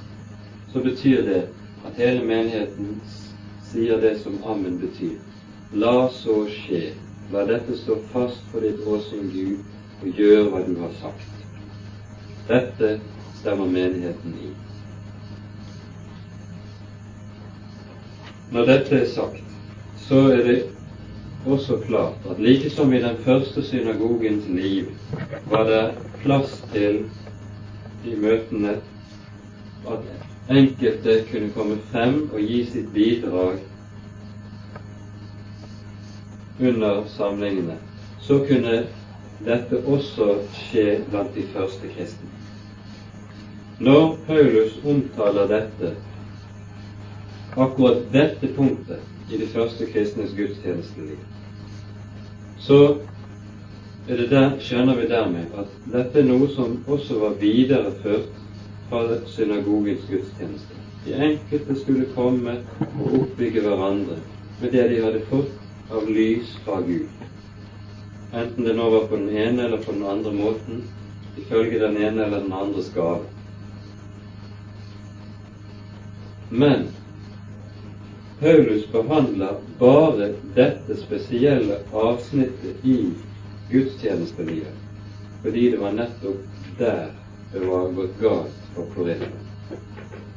[0.73, 1.43] så betyr det
[1.87, 3.01] at hele menigheten
[3.73, 5.17] sier det som amen betyr.
[5.73, 6.93] La så skje.
[7.33, 9.61] La dette stå fast for ditt åsyn, Gud,
[10.03, 11.31] og gjør hva du har sagt.
[12.49, 12.91] Dette
[13.39, 14.51] stemmer menigheten i.
[18.53, 19.41] Når dette er sagt,
[20.05, 20.59] så er det
[21.47, 24.93] også klart at like som i den første synagogens liv
[25.49, 25.83] var det
[26.21, 27.01] plass til
[28.05, 28.77] i møtene
[29.89, 33.57] at enkelte kunne komme frem og gi sitt bidrag
[36.61, 37.77] under samlingene,
[38.21, 38.83] så kunne
[39.47, 42.29] dette også skje blant de første kristne.
[43.83, 45.95] Når Paulus omtaler dette,
[47.57, 51.19] akkurat dette punktet i de første kristnes gudstjenesteliv,
[52.63, 52.79] så
[54.09, 58.31] er der, skjønner vi dermed at dette er noe som også var videreført
[58.91, 60.79] fra synagogens gudstjeneste.
[61.05, 62.61] De enkelte skulle komme
[63.01, 64.21] og oppbygge hverandre
[64.61, 67.09] med det de hadde fått av lys fra Gud.
[68.33, 70.83] Enten det nå var på den ene eller på den andre måten,
[71.37, 73.25] ifølge den ene eller den andres gave.
[76.49, 76.87] Men
[78.41, 83.13] Paulus behandler bare dette spesielle avsnittet i
[83.71, 84.75] gudstjenestelivet,
[85.43, 87.11] fordi det var nettopp der
[87.53, 89.79] det var gått galt for korinterne.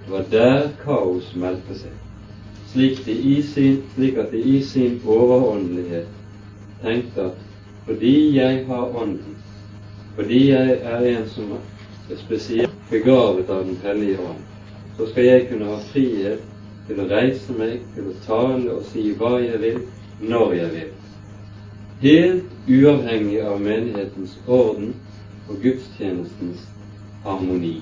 [0.06, 1.94] Det var der kaos meldte seg,
[2.76, 3.00] slik,
[3.44, 6.08] sin, slik at de i sin overåndelighet
[6.84, 7.32] tenkte at
[7.86, 9.36] fordi jeg har Ånden,
[10.16, 11.52] fordi jeg er en som
[12.10, 14.42] er spesielt begavet av Den hellige ånd,
[14.98, 16.42] så skal jeg kunne ha frihet
[16.88, 19.80] til å reise meg, til å tale og si hva jeg vil,
[20.20, 20.92] når jeg vil.
[22.02, 24.94] Helt uavhengig av menighetens orden
[25.48, 26.66] og gudstjenestens
[27.24, 27.78] harmoni.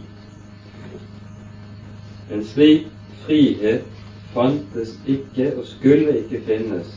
[2.32, 2.88] En slik
[3.26, 3.93] frihet
[4.34, 6.90] fantes ikke og skulle ikke finnes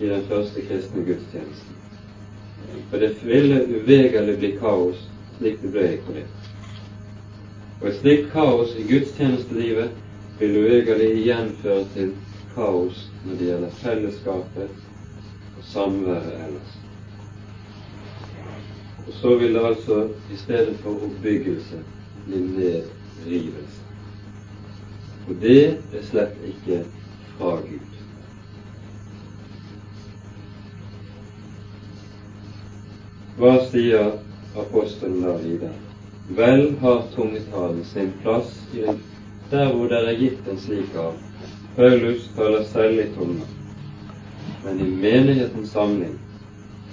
[0.00, 1.76] i den første kristne gudstjenesten.
[2.90, 5.06] For det ville uvegerlig bli kaos
[5.38, 6.50] slik det ble i Korint.
[7.80, 9.94] Og et slikt kaos i gudstjenestelivet
[10.40, 12.12] vil uvegerlig igjen føre til
[12.54, 14.86] kaos når det gjelder fellesskapet
[15.56, 16.76] og samværet ellers.
[19.06, 21.80] Og så vil det altså i stedet for oppbyggelse
[22.26, 23.79] bli nedrivelse.
[25.30, 25.60] Og det
[25.94, 26.80] er slett ikke
[27.36, 27.92] fra Gud.
[33.38, 34.10] Hva sier
[34.58, 35.70] apostelen da videre?
[36.34, 38.98] Vel har tungetalen sin plass i den
[39.50, 41.14] der hvor det er gitt en slik av.
[41.76, 43.46] Paulus taler selv i tunga,
[44.64, 46.16] men i menighetens samling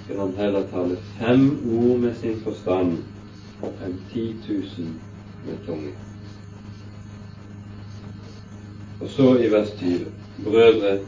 [0.08, 3.00] vil han heller tale fem ord med sin forstand
[3.62, 4.94] enn ti tusen
[5.46, 6.07] med tunge.
[9.00, 10.06] Og så i vers 20.:
[10.44, 10.98] Brødre,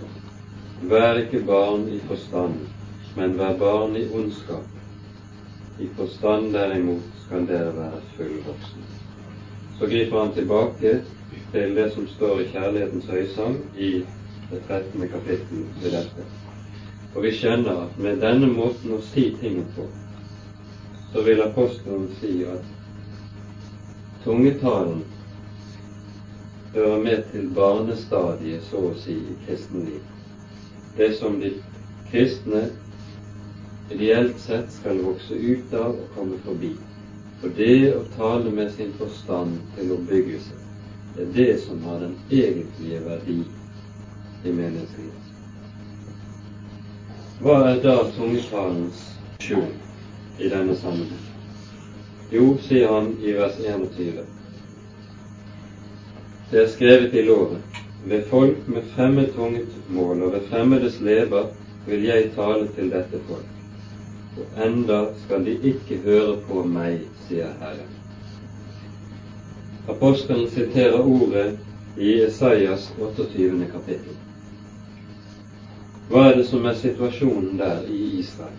[0.83, 2.55] vær ikke barn i forstand,
[3.17, 4.67] men vær barn i ondskap.
[5.81, 8.83] I forstand derimot skal dere være fullvoksne.
[9.79, 11.01] Så griper han tilbake
[11.53, 13.93] til det som står i Kjærlighetens høysang i
[14.51, 15.09] det 13.
[15.09, 16.27] kapittel ved dette.
[17.15, 19.87] Og vi skjønner at med denne måten å si tingene på,
[21.13, 22.67] så vil apostelen si at
[24.25, 25.03] tungetalen
[26.75, 30.01] hører med til barnestadiet, så å si, i kristenliv.
[30.97, 31.55] Det som de
[32.11, 32.63] kristne
[33.91, 36.75] ideelt sett skal vokse ut av og komme forbi.
[37.41, 40.59] For det å tale med sin forstand til oppbyggelse,
[41.17, 43.41] det er det som har den egentlige verdi
[44.45, 45.27] i menneskelivet.
[47.41, 49.01] Hva er da tungetalens
[49.39, 49.73] funksjon
[50.39, 51.27] i denne sammenheng?
[52.31, 54.21] Jo, sier han i vers 21,
[56.51, 57.63] det er skrevet i loven,
[58.05, 61.53] ved folk med fremmedtungt mål og ved fremmedes leber
[61.87, 63.47] vil jeg tale til dette folk,
[64.39, 67.93] og enda skal de ikke høre på meg, sier Herren.
[69.89, 71.59] Apostelen siterer ordet
[71.97, 73.67] i Esaias 28.
[73.73, 74.19] kapittel.
[76.11, 78.59] Hva er det som er situasjonen der i Israel?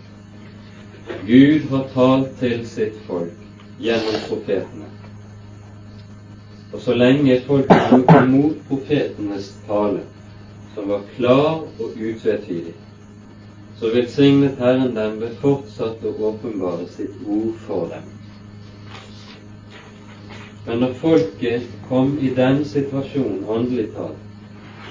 [1.26, 3.36] Gud har talt til sitt folk
[3.82, 4.88] gjennom profetene.
[6.72, 10.06] Og så lenge folket tok imot profetenes tale,
[10.74, 12.72] som var klar og utvetydig,
[13.76, 18.08] så velsignet Herren dem ved fortsatt å åpenbare sitt ord for dem.
[20.66, 24.20] Men når folket kom i den situasjonen, åndelig talt,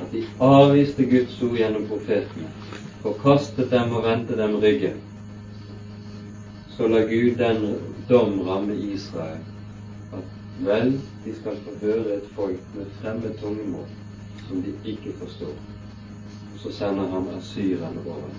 [0.01, 2.51] at de avviste Guds ord gjennom profetene,
[3.01, 4.99] forkastet dem og vendte dem ryggen,
[6.75, 7.71] så la Gud den
[8.09, 9.41] dom ramme Israel
[10.66, 10.93] vel,
[11.26, 13.88] de skal få høre et folk med fremmed tungemål
[14.47, 15.55] som de ikke forstår.
[16.62, 18.30] Så sender han asyrene over.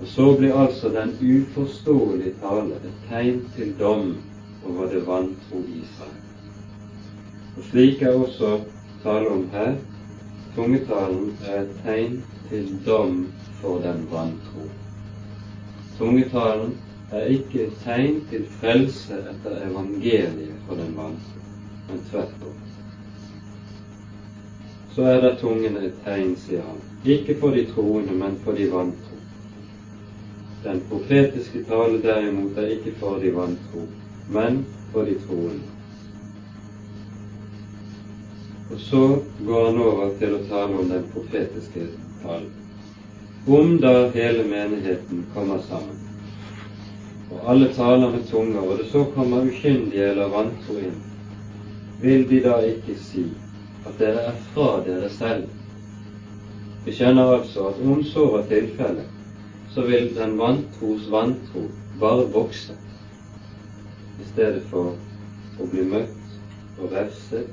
[0.00, 4.16] Og så blir altså den uforståelige tale et tegn til dom
[4.68, 6.20] over det vantro Israel.
[7.56, 8.60] Og slik er også
[9.02, 9.74] tale om her.
[10.56, 13.26] Tungetalen er et tegn til dom
[13.60, 14.66] for den vantro.
[15.98, 16.74] Tungetalen
[17.12, 21.42] er ikke tegn til frelse etter evangeliet for den vantro,
[21.88, 22.60] men tvert om.
[24.94, 28.68] Så er det tungen et tegn, sier han, ikke for de troende, men for de
[28.72, 29.18] vantro.
[30.64, 33.86] Den profetiske tale derimot er ikke for de vantro,
[34.28, 35.68] men for de troende.
[38.72, 39.02] Og så
[39.46, 41.88] går han over til å tale om den profetiske
[42.22, 42.52] talen.
[43.46, 46.01] Om da hele menigheten kommer sammen,
[47.32, 50.98] og alle taler med tunger, og det så kommer ukyndige eller vantro inn,
[52.02, 53.24] vil de da ikke si
[53.86, 55.48] at dere er fra dere selv?
[56.84, 59.08] Vi skjønner altså at om så var tilfellet,
[59.74, 61.64] så vil den vantros vantro
[62.00, 62.76] bare vokse,
[64.20, 64.92] i stedet for
[65.60, 67.48] å bli møtt og refset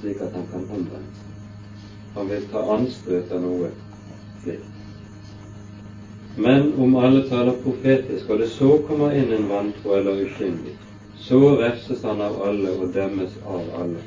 [0.00, 1.30] slik at han kan omvende.
[2.14, 3.70] Han vil ta anstøt av noe
[4.42, 4.71] slikt.
[6.36, 10.72] Men om alle taler profetisk, og det så kommer inn en vantro eller ukyndig,
[11.20, 14.00] så refses han av alle og dømmes av alle.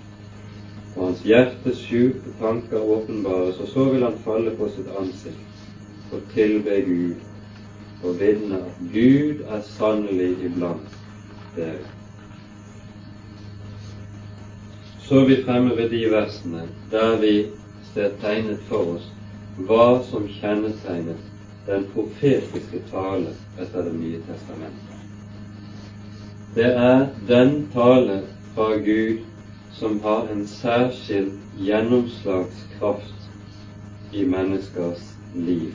[0.96, 6.22] Og hans hjertes skjulte tanker åpenbares, og så vil han falle på sitt ansikt og
[6.34, 7.22] tilbe Gud
[8.06, 10.98] og vitne at Gud er sannelig iblant
[11.56, 11.86] dere.
[15.06, 17.36] Så er vi fremme ved de versene der vi
[17.94, 19.10] ser tegnet for oss
[19.68, 21.35] hva som kjennetegnet
[21.66, 24.96] den profetiske tale etter Det nye testamentet.
[26.56, 28.22] Det er den tale
[28.56, 29.18] fra Gud
[29.72, 33.26] som har en særskilt gjennomslagskraft
[34.12, 35.74] i menneskers liv.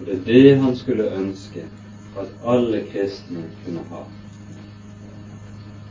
[0.00, 1.62] Og det er det han skulle ønske
[2.18, 4.02] at alle kristne kunne ha.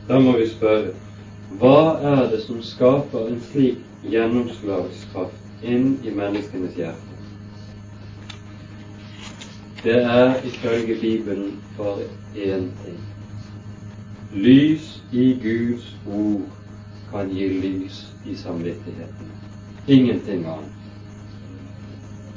[0.08, 0.92] Da må vi spørre
[1.60, 1.78] hva
[2.12, 7.11] er det som skaper en slik gjennomslagskraft inn i menneskenes hjerte?
[9.84, 12.02] Det er ifølge Bibelen bare
[12.36, 13.00] én ting.
[14.34, 16.42] Lys i Guds ord
[17.10, 19.32] kan gi lys i samvittigheten.
[19.88, 20.72] Ingenting annet.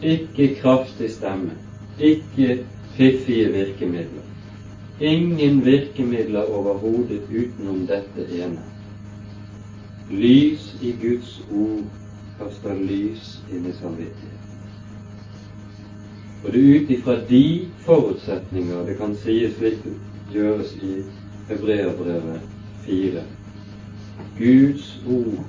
[0.01, 1.51] Ikke kraftig stemme,
[1.99, 2.65] ikke
[2.95, 4.25] fiffige virkemidler.
[4.99, 8.61] Ingen virkemidler overhodet utenom dette ene.
[10.11, 11.83] Lys i Guds ord
[12.39, 14.34] kaster lys inn i samvittigheten.
[16.45, 17.45] Og det er ut ifra de
[17.85, 19.93] forutsetninger det kan sies slik det
[20.33, 20.91] gjøres i
[21.47, 22.41] Hebreabrevet
[22.85, 23.23] 4.
[24.37, 25.39] Guds ord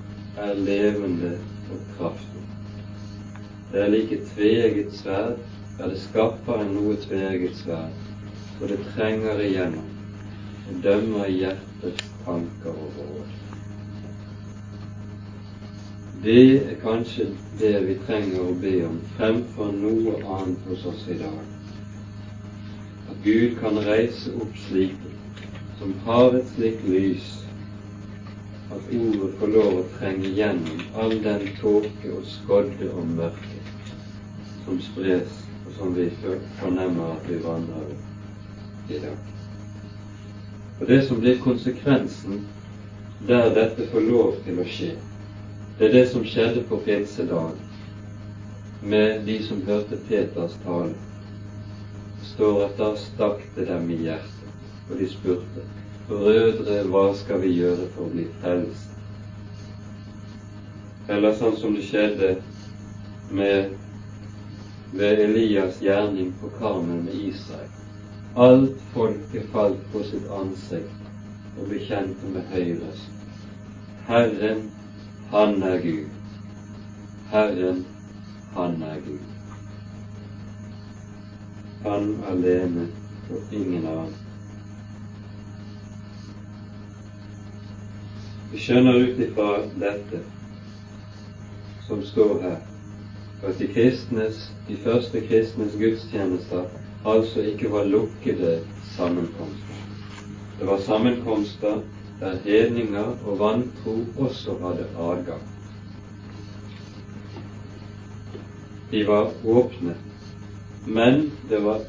[0.41, 1.35] er levende
[1.73, 2.45] og kraftig.
[3.73, 5.37] Det er like tveegget sverd,
[5.79, 7.93] ja, det skaffer en noe tveegget sverd,
[8.57, 9.91] for det trenger igjennom
[10.67, 13.46] og dømmer hjertets tanker og råd.
[16.27, 17.25] Det er kanskje
[17.59, 21.37] det vi trenger å be om fremfor noe annet hos oss i dag.
[23.13, 25.07] At Gud kan reise opp slik
[25.79, 27.31] som har et slikt lys,
[28.75, 33.63] at ordet får lov å trenge gjennom all den tåke og skodde og mørke
[34.67, 36.11] som spres, og som vi
[36.59, 37.93] fornemmer at vi vandrer
[38.91, 39.35] i dag.
[40.81, 42.49] Og det som blir konsekvensen
[43.31, 44.97] der dette får lov til å skje,
[45.79, 47.51] det er det som skjedde på pinsedag
[48.83, 50.95] med de som hørte Peters tale.
[52.23, 54.53] Står at da stakk det dem i hjertet,
[54.91, 55.65] og de spurte
[56.09, 58.93] Brødre, hva skal vi gjøre for å bli frelst?
[61.11, 62.37] Eller sånn som det skjedde
[63.35, 63.75] med
[64.97, 67.69] ved Elias gjerning på Karmel med Israel.
[68.35, 73.13] Alt folket falt på sitt ansikt og bekjente med høy røst.
[74.07, 74.63] Herren
[75.31, 76.09] han er Gud.
[77.31, 77.87] Herren,
[78.55, 79.19] han er Gud.
[81.83, 82.87] Han alene
[83.31, 84.15] og ingen annen.
[88.53, 89.51] Vi skjønner ut ifra
[89.81, 90.23] dette
[91.87, 92.57] som står her,
[93.43, 94.39] at de kristnes,
[94.69, 96.65] de første kristnes gudstjenester
[97.07, 98.61] altså ikke var lukkede
[98.97, 99.83] sammenkomster.
[100.59, 101.83] Det var sammenkomster
[102.21, 105.43] der hedninger og vantro også hadde adgang.
[108.91, 109.97] De var åpne,
[110.87, 111.81] men det var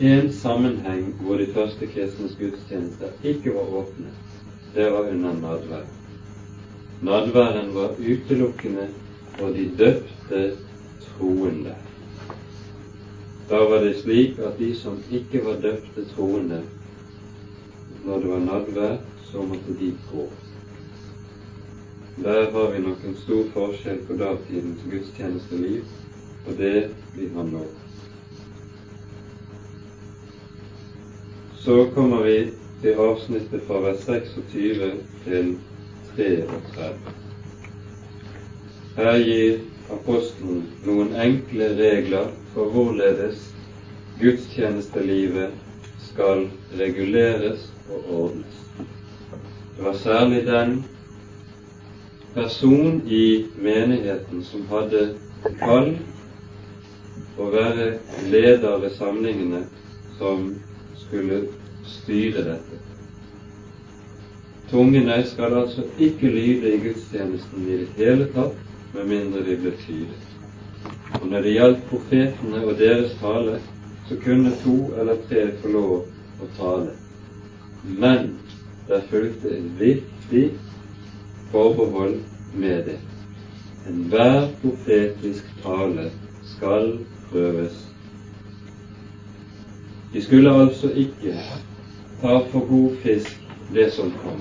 [0.00, 4.12] en sammenheng hvor de første kristnes gudstjenester ikke var åpne.
[4.74, 5.88] Det var under nadværen.
[7.02, 8.88] Nadværen var utelukkende
[9.38, 10.56] for de døpte
[11.00, 11.74] troende.
[13.50, 16.62] Da var det slik at de som ikke var døpte troende,
[18.04, 18.96] når det var nadvær,
[19.36, 20.28] så måtte de gå.
[22.16, 25.82] Der har vi nok en stor forskjell på datidens gudstjenesteliv
[26.46, 27.64] og det vi har nå.
[31.66, 32.38] Så kommer vi
[32.80, 34.90] til avsnittet fra vers 26
[35.26, 35.52] til
[36.16, 36.90] 33.
[38.96, 39.60] Her gir
[39.92, 43.50] apostelen noen enkle regler for hvorledes
[44.22, 45.52] gudstjenestelivet
[46.08, 46.48] skal
[46.80, 48.55] reguleres og ordnes.
[49.76, 50.84] Det var særlig den
[52.34, 55.02] person i menigheten som hadde
[55.60, 55.90] kall
[57.36, 57.90] å være
[58.30, 59.60] leder ved samlingene,
[60.18, 60.46] som
[60.96, 61.42] skulle
[61.84, 62.80] styre dette.
[64.70, 68.56] Tungene skal altså ikke lyde i gudstjenesten i det hele tatt,
[68.94, 70.24] med mindre de blir tydet.
[71.20, 73.60] Og når det gjaldt profetene og deres tale,
[74.08, 75.94] så kunne to eller tre få lov
[76.40, 76.96] å tale.
[77.84, 78.32] Men
[78.88, 80.50] det fulgte en viktig
[81.50, 82.20] forbehold
[82.54, 82.98] med det.
[83.88, 86.10] Enhver profetisk tale
[86.56, 86.98] skal
[87.30, 87.86] prøves
[90.16, 91.34] de skulle altså ikke
[92.20, 93.40] ta for god fisk
[93.74, 94.38] det som kom,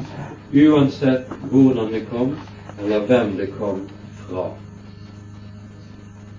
[0.54, 2.36] uansett hvordan det kom,
[2.80, 3.82] eller hvem det kom
[4.22, 4.46] fra.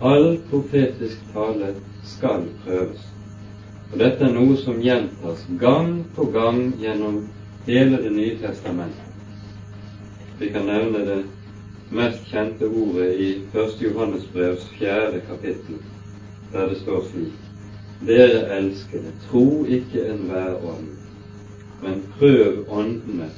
[0.00, 1.74] All profetisk tale
[2.04, 3.02] skal prøves.
[3.92, 7.26] Og dette er noe som gjentas gang på gang gjennom
[7.66, 9.02] hele Det nye testamentet.
[10.38, 11.22] Vi kan nevne det
[11.90, 13.82] mest kjente ordet i 1.
[13.82, 15.80] Johannesbrevs fjerde kapittel,
[16.52, 17.42] der det står slik
[18.06, 20.88] dere elskede, tro ikke enhver ånd,
[21.82, 23.30] men prøv åndene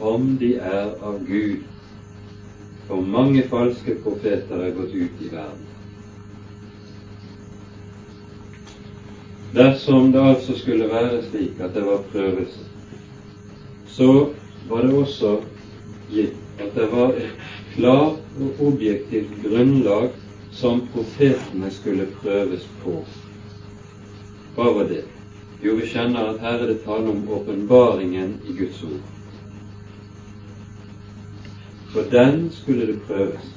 [0.00, 1.62] om de er av Gud,
[2.88, 5.66] for mange falske profeter er gått ut i verden.
[9.54, 12.69] Dersom det altså skulle være slik at det var prøvelse,
[14.00, 14.28] så
[14.68, 15.30] var det også
[16.08, 17.40] gitt at det var et
[17.74, 20.14] klart og objektivt grunnlag
[20.56, 22.94] som profetene skulle prøves på.
[24.56, 25.02] Hva var det?
[25.60, 29.02] Jo, vi skjønner at her er det tale om åpenbaringen i Guds ord.
[31.92, 33.50] For den skulle det prøves.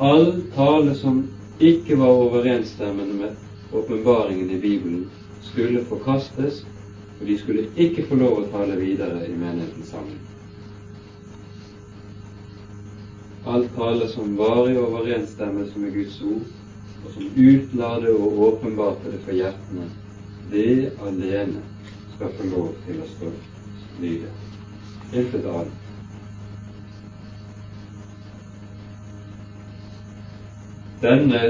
[0.00, 1.20] All tale som
[1.60, 5.04] ikke var overensstemmende med åpenbaringen i Bibelen,
[5.42, 6.64] skulle forkastes,
[7.20, 10.18] og de skulle ikke få lov å tale videre i menigheten sammen.
[13.46, 16.46] All tale som var i overensstemmelse med Guds ord,
[17.04, 19.88] og som utlade og åpenbarte det for hjertene,
[20.50, 21.62] det alene
[22.16, 23.30] skal få lov til å stå
[24.02, 24.32] lydig.
[25.12, 25.82] Intet annet.
[31.00, 31.42] Denne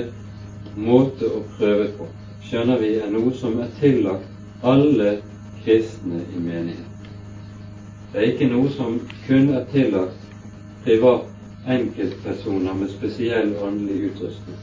[0.76, 2.10] måte å prøve på
[2.46, 5.16] skjønner vi er noe som er tillagt alle
[5.66, 6.92] kristne i menigheten.
[8.12, 10.28] Det er ikke noe som kun er tillagt
[10.84, 11.26] privat
[11.66, 14.60] enkeltpersoner med spesiell åndelig utrustning,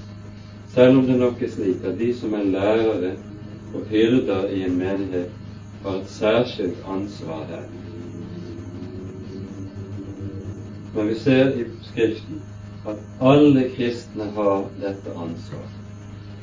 [0.71, 3.11] selv om det nok er slik at de som er lærere
[3.73, 5.29] og hyrder i en menighet
[5.83, 7.67] har et særskilt ansvar her.
[10.95, 12.41] Men vi ser i Skriften
[12.87, 15.79] at alle kristne har dette ansvaret.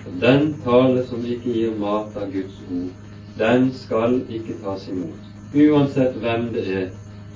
[0.06, 5.28] Og den tale som ikke gir mat av Guds ord, den skal ikke tas imot,
[5.54, 6.88] uansett hvem det er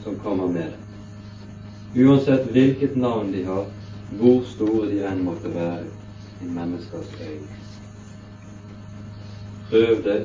[0.04, 2.04] som kommer med det.
[2.04, 3.66] Uansett hvilket navn de har,
[4.18, 5.84] hvor store de enn måtte være
[6.42, 7.60] i menneskers øyne.
[9.70, 10.18] Prøv det,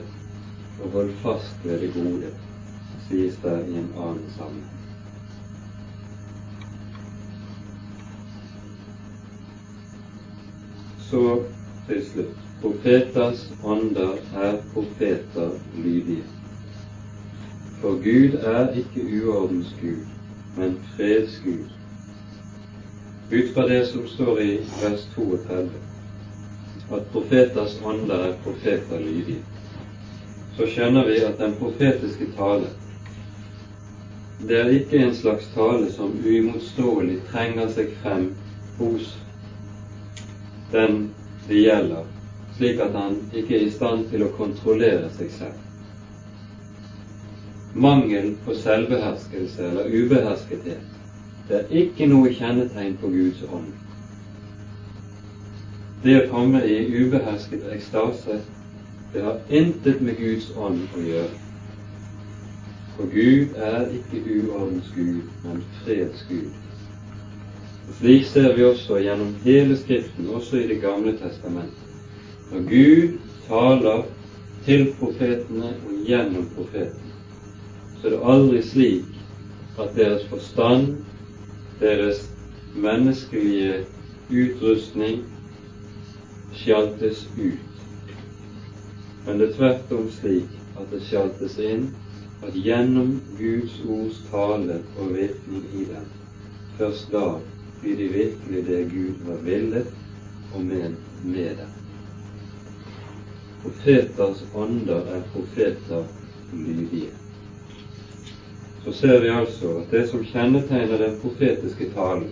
[0.83, 2.33] og hold fast ved det gode,
[3.07, 4.75] sies det i en annen sammenheng.
[11.09, 11.43] Så
[11.87, 16.23] til slutt profeters ånder er profeter lydige.
[17.81, 20.03] For Gud er ikke uordens Gud,
[20.57, 21.69] men freds Gud.
[23.31, 25.69] Ut fra det som står i vers 32
[26.91, 29.43] at profeters ånder er profeter lydige,
[30.57, 32.71] så skjønner vi at den profetiske tale
[34.47, 38.29] det er ikke en slags tale som uimotståelig trenger seg frem
[38.77, 39.09] hos
[40.71, 41.09] den
[41.49, 42.05] det gjelder,
[42.59, 45.65] slik at han ikke er i stand til å kontrollere seg selv.
[47.73, 50.89] Mangel på selvbeherskelse eller ubeherskethet
[51.49, 53.69] det er ikke noe kjennetegn på Guds ånd.
[56.03, 58.39] Det å komme i ubehersket ekstase,
[59.13, 61.37] Det har intet med Guds ånd å gjøre.
[62.93, 66.53] For Gud er ikke uordens Gud, men freds Gud.
[67.97, 71.88] Slik ser vi også gjennom hele Skriften, også i Det gamle testamentet.
[72.51, 73.17] Når Gud
[73.47, 74.03] taler
[74.65, 77.13] til profetene og gjennom profetene,
[78.01, 79.19] så er det aldri slik
[79.79, 80.87] at deres forstand,
[81.79, 82.23] deres
[82.75, 83.85] menneskelige
[84.31, 85.23] utrustning
[86.63, 87.83] sjaltes ut.
[89.25, 91.89] Men det er tvert om slik at det sjaltes inn
[92.41, 96.07] at gjennom Guds ords tale og virkning i dem,
[96.79, 97.27] først da
[97.81, 99.93] blir de virkelig det Gud har villet
[100.53, 101.78] og ment med dem.
[103.63, 106.03] Profeters ånder er profeter
[106.53, 107.09] lydige.
[108.83, 112.29] Så ser vi altså at det som kjennetegner den profetiske talen,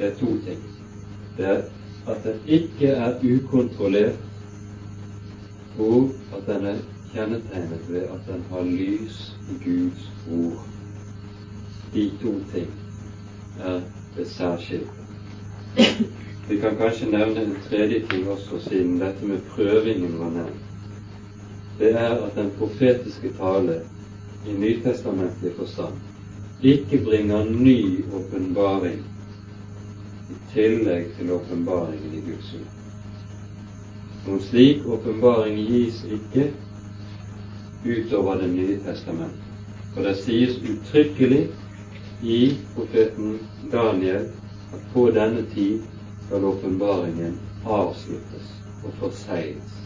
[0.00, 0.62] er to ting.
[1.36, 1.62] Det er
[2.08, 4.18] at den ikke er ukontrollert,
[5.78, 6.76] og at den er
[7.12, 10.64] kjennetegnet ved at den har lys i Guds ord.
[11.94, 12.70] De to ting
[13.60, 13.80] er
[14.16, 15.00] det særskilte.
[16.48, 20.66] Vi kan kanskje nevne en tredje ting også, siden dette med prøvingen var nevnt.
[21.78, 23.80] Det er at den profetiske tale
[24.46, 25.94] i nytestamentlig forstand
[26.62, 28.98] ikke bringer ny åpenbaring
[30.30, 32.66] i tillegg til åpenbaringen i Guds ord.
[34.26, 36.50] Noen slik åpenbaring gis ikke
[37.84, 39.46] utover Det nye testamentet.
[39.94, 41.46] For det sies uttrykkelig
[42.22, 42.40] i
[42.74, 43.38] profeten
[43.72, 44.28] Daniel
[44.72, 45.80] at på denne tid
[46.30, 48.50] skal åpenbaringen avsluttes
[48.84, 49.78] og forsegles.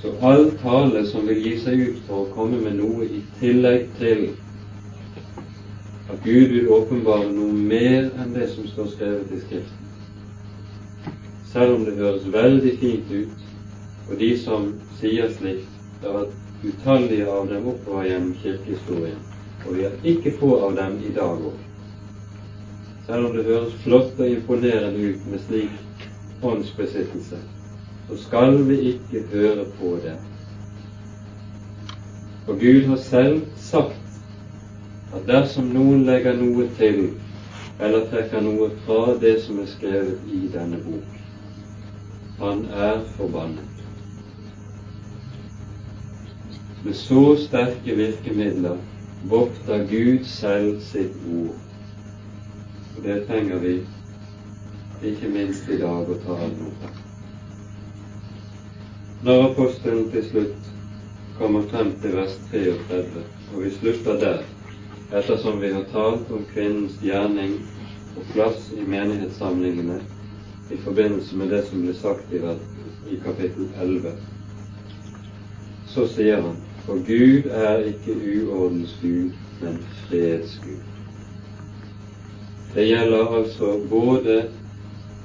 [0.00, 3.84] Så all tale som vil gi seg ut for å komme med noe i tillegg
[4.00, 4.24] til
[6.10, 9.92] at Gud vil åpenbare noe mer enn det som står skrevet i Skriften,
[11.52, 13.44] selv om det høres veldig fint ut,
[14.08, 15.70] og de som sier slikt,
[16.00, 19.22] det har vært utallige av dem oppover gjennom kirkehistorien,
[19.62, 21.63] og vi har ikke få av dem i dag òg.
[23.06, 26.06] Selv om det høres flott og imponerende ut med slik
[26.42, 27.36] åndsbesittelse,
[28.08, 30.14] så skal vi ikke høre på det.
[32.46, 34.00] For Gud har selv sagt
[35.14, 37.10] at dersom noen legger noe til,
[37.80, 41.20] eller trekker noe fra det som er skrevet i denne bok,
[42.40, 43.84] han er forbannet.
[46.84, 48.80] Med så sterke virkemidler
[49.28, 51.63] vokter Gud selv sitt ord.
[52.96, 53.74] Og det trenger vi
[55.02, 57.00] ikke minst i dag å ta ad notam.
[59.24, 60.70] Når apostelen til slutt
[61.38, 64.42] kommer frem til vers 33, og vi slutter der,
[65.10, 67.56] ettersom vi har talt om kvinnens gjerning
[68.14, 69.98] og plass i menighetssamlingene
[70.70, 72.40] i forbindelse med det som ble sagt i,
[73.10, 74.14] i kapittel 11,
[75.94, 76.56] så sier han
[76.86, 80.93] for Gud er ikke uordens Gud, men freds Gud.
[82.74, 84.50] Det gjelder altså både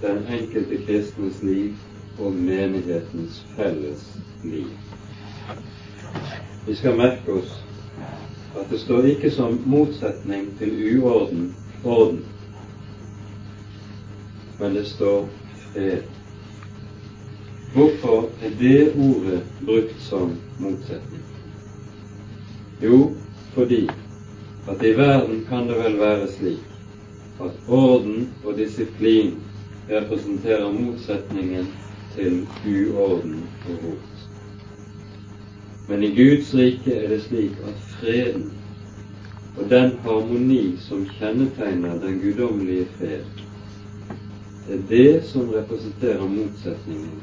[0.01, 1.73] den enkelte kristnes liv
[2.19, 4.03] og menighetens felles
[4.43, 4.67] liv.
[6.67, 7.55] Vi skal merke oss
[8.59, 12.21] at det står ikke som motsetning til uorden orden,
[14.59, 15.25] men det står
[15.73, 16.05] fred.
[17.73, 21.25] Hvorfor er det ordet brukt som motsetning?
[22.83, 23.13] Jo,
[23.53, 23.87] fordi
[24.69, 26.68] at i verden kan det vel være slik
[27.39, 29.35] at orden og disiplin
[29.89, 31.67] representerer motsetningen
[32.15, 34.29] til uorden og rot.
[35.87, 38.51] Men i Guds rike er det slik at freden
[39.57, 43.23] og den harmoni som kjennetegner den guddommelige fred,
[44.67, 47.21] det er det som representerer motsetningen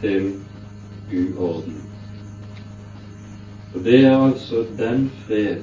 [0.00, 0.32] til
[1.12, 1.82] uorden.
[3.74, 5.62] Og det er altså den fred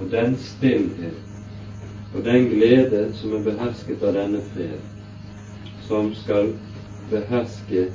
[0.00, 1.29] og den stillhet
[2.14, 4.80] og den glede som er behersket av denne fred,
[5.86, 6.52] som skal
[7.10, 7.86] beherske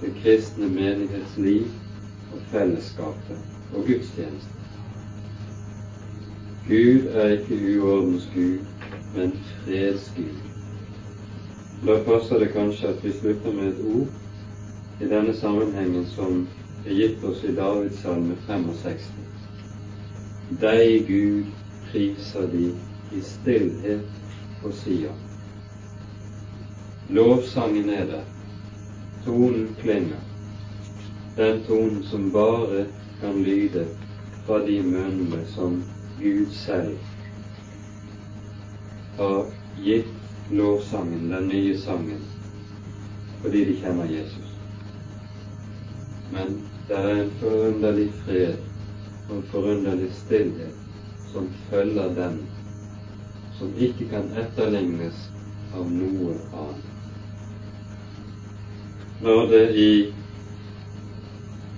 [0.00, 1.64] det kristne menighetsliv
[2.32, 3.38] og fellesskapet
[3.72, 4.52] og gudstjenesten.
[6.68, 8.58] Gud er ikke uordens Gud,
[9.14, 9.32] men
[9.64, 10.38] fredsgud.
[11.86, 14.08] Da passer det kanskje at vi slutter med et ord
[15.00, 16.48] i denne sammenhengen som
[16.86, 19.06] er gitt oss i Davids salme 65.
[20.60, 21.54] Deg, Gud,
[21.90, 22.72] priser de
[23.12, 24.06] i stillhet
[24.62, 25.20] på Sion.
[27.08, 28.24] Lovsangen er der.
[29.24, 30.20] Tonen klinger.
[31.36, 32.86] Den tonen som bare
[33.20, 33.86] kan lyde
[34.46, 35.82] fra de munnene som
[36.20, 36.96] Gud selv
[39.16, 39.44] har
[39.82, 42.22] gitt lovsangen, den nye sangen,
[43.42, 44.52] fordi de kjenner Jesus.
[46.32, 48.56] Men det er en forunderlig fred
[49.28, 52.38] og en forunderlig stillhet som følger den,
[53.58, 55.24] som ikke kan etterlignes
[55.72, 56.92] av noe annet.
[59.24, 59.90] Når det i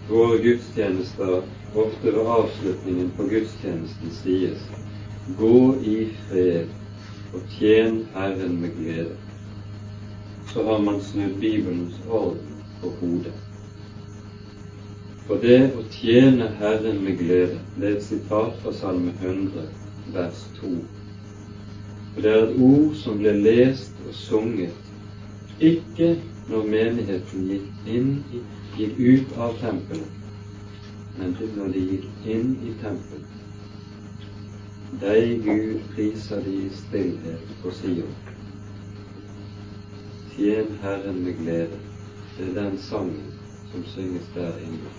[0.08, 1.42] våre gudstjenester
[1.74, 4.66] ofte ved avslutningen på gudstjenesten sies
[5.38, 5.96] Gå i
[6.26, 6.70] fred
[7.36, 9.16] og tjen Herren med glede,
[10.48, 13.34] så har man snudd Bibelens orden på hodet.
[15.28, 19.66] For det å tjene Herren med glede, det er et sitat fra Salme 100,
[20.14, 20.72] vers 2.
[22.18, 24.78] For det er et ord som ble lest og sunget,
[25.62, 26.06] ikke
[26.50, 28.08] når menigheten gikk, inn,
[28.74, 30.16] gikk ut av tempelet,
[31.14, 33.36] men når de gikk inn i tempelet.
[35.04, 38.10] Deg, Gud, priser de i stillhet på Sion.
[40.32, 41.78] Tjen Herren med glede.
[42.32, 43.28] Det er den sangen
[43.70, 44.90] som synges der inne,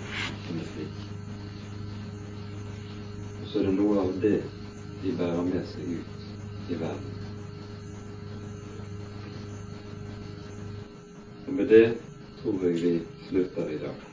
[0.45, 1.03] som er slik.
[3.41, 4.37] Og så er det noe av det
[5.03, 6.18] de bærer med seg ut
[6.69, 7.13] i verden.
[11.47, 11.97] Og med det
[12.41, 14.08] tror jeg vi slutter i dag.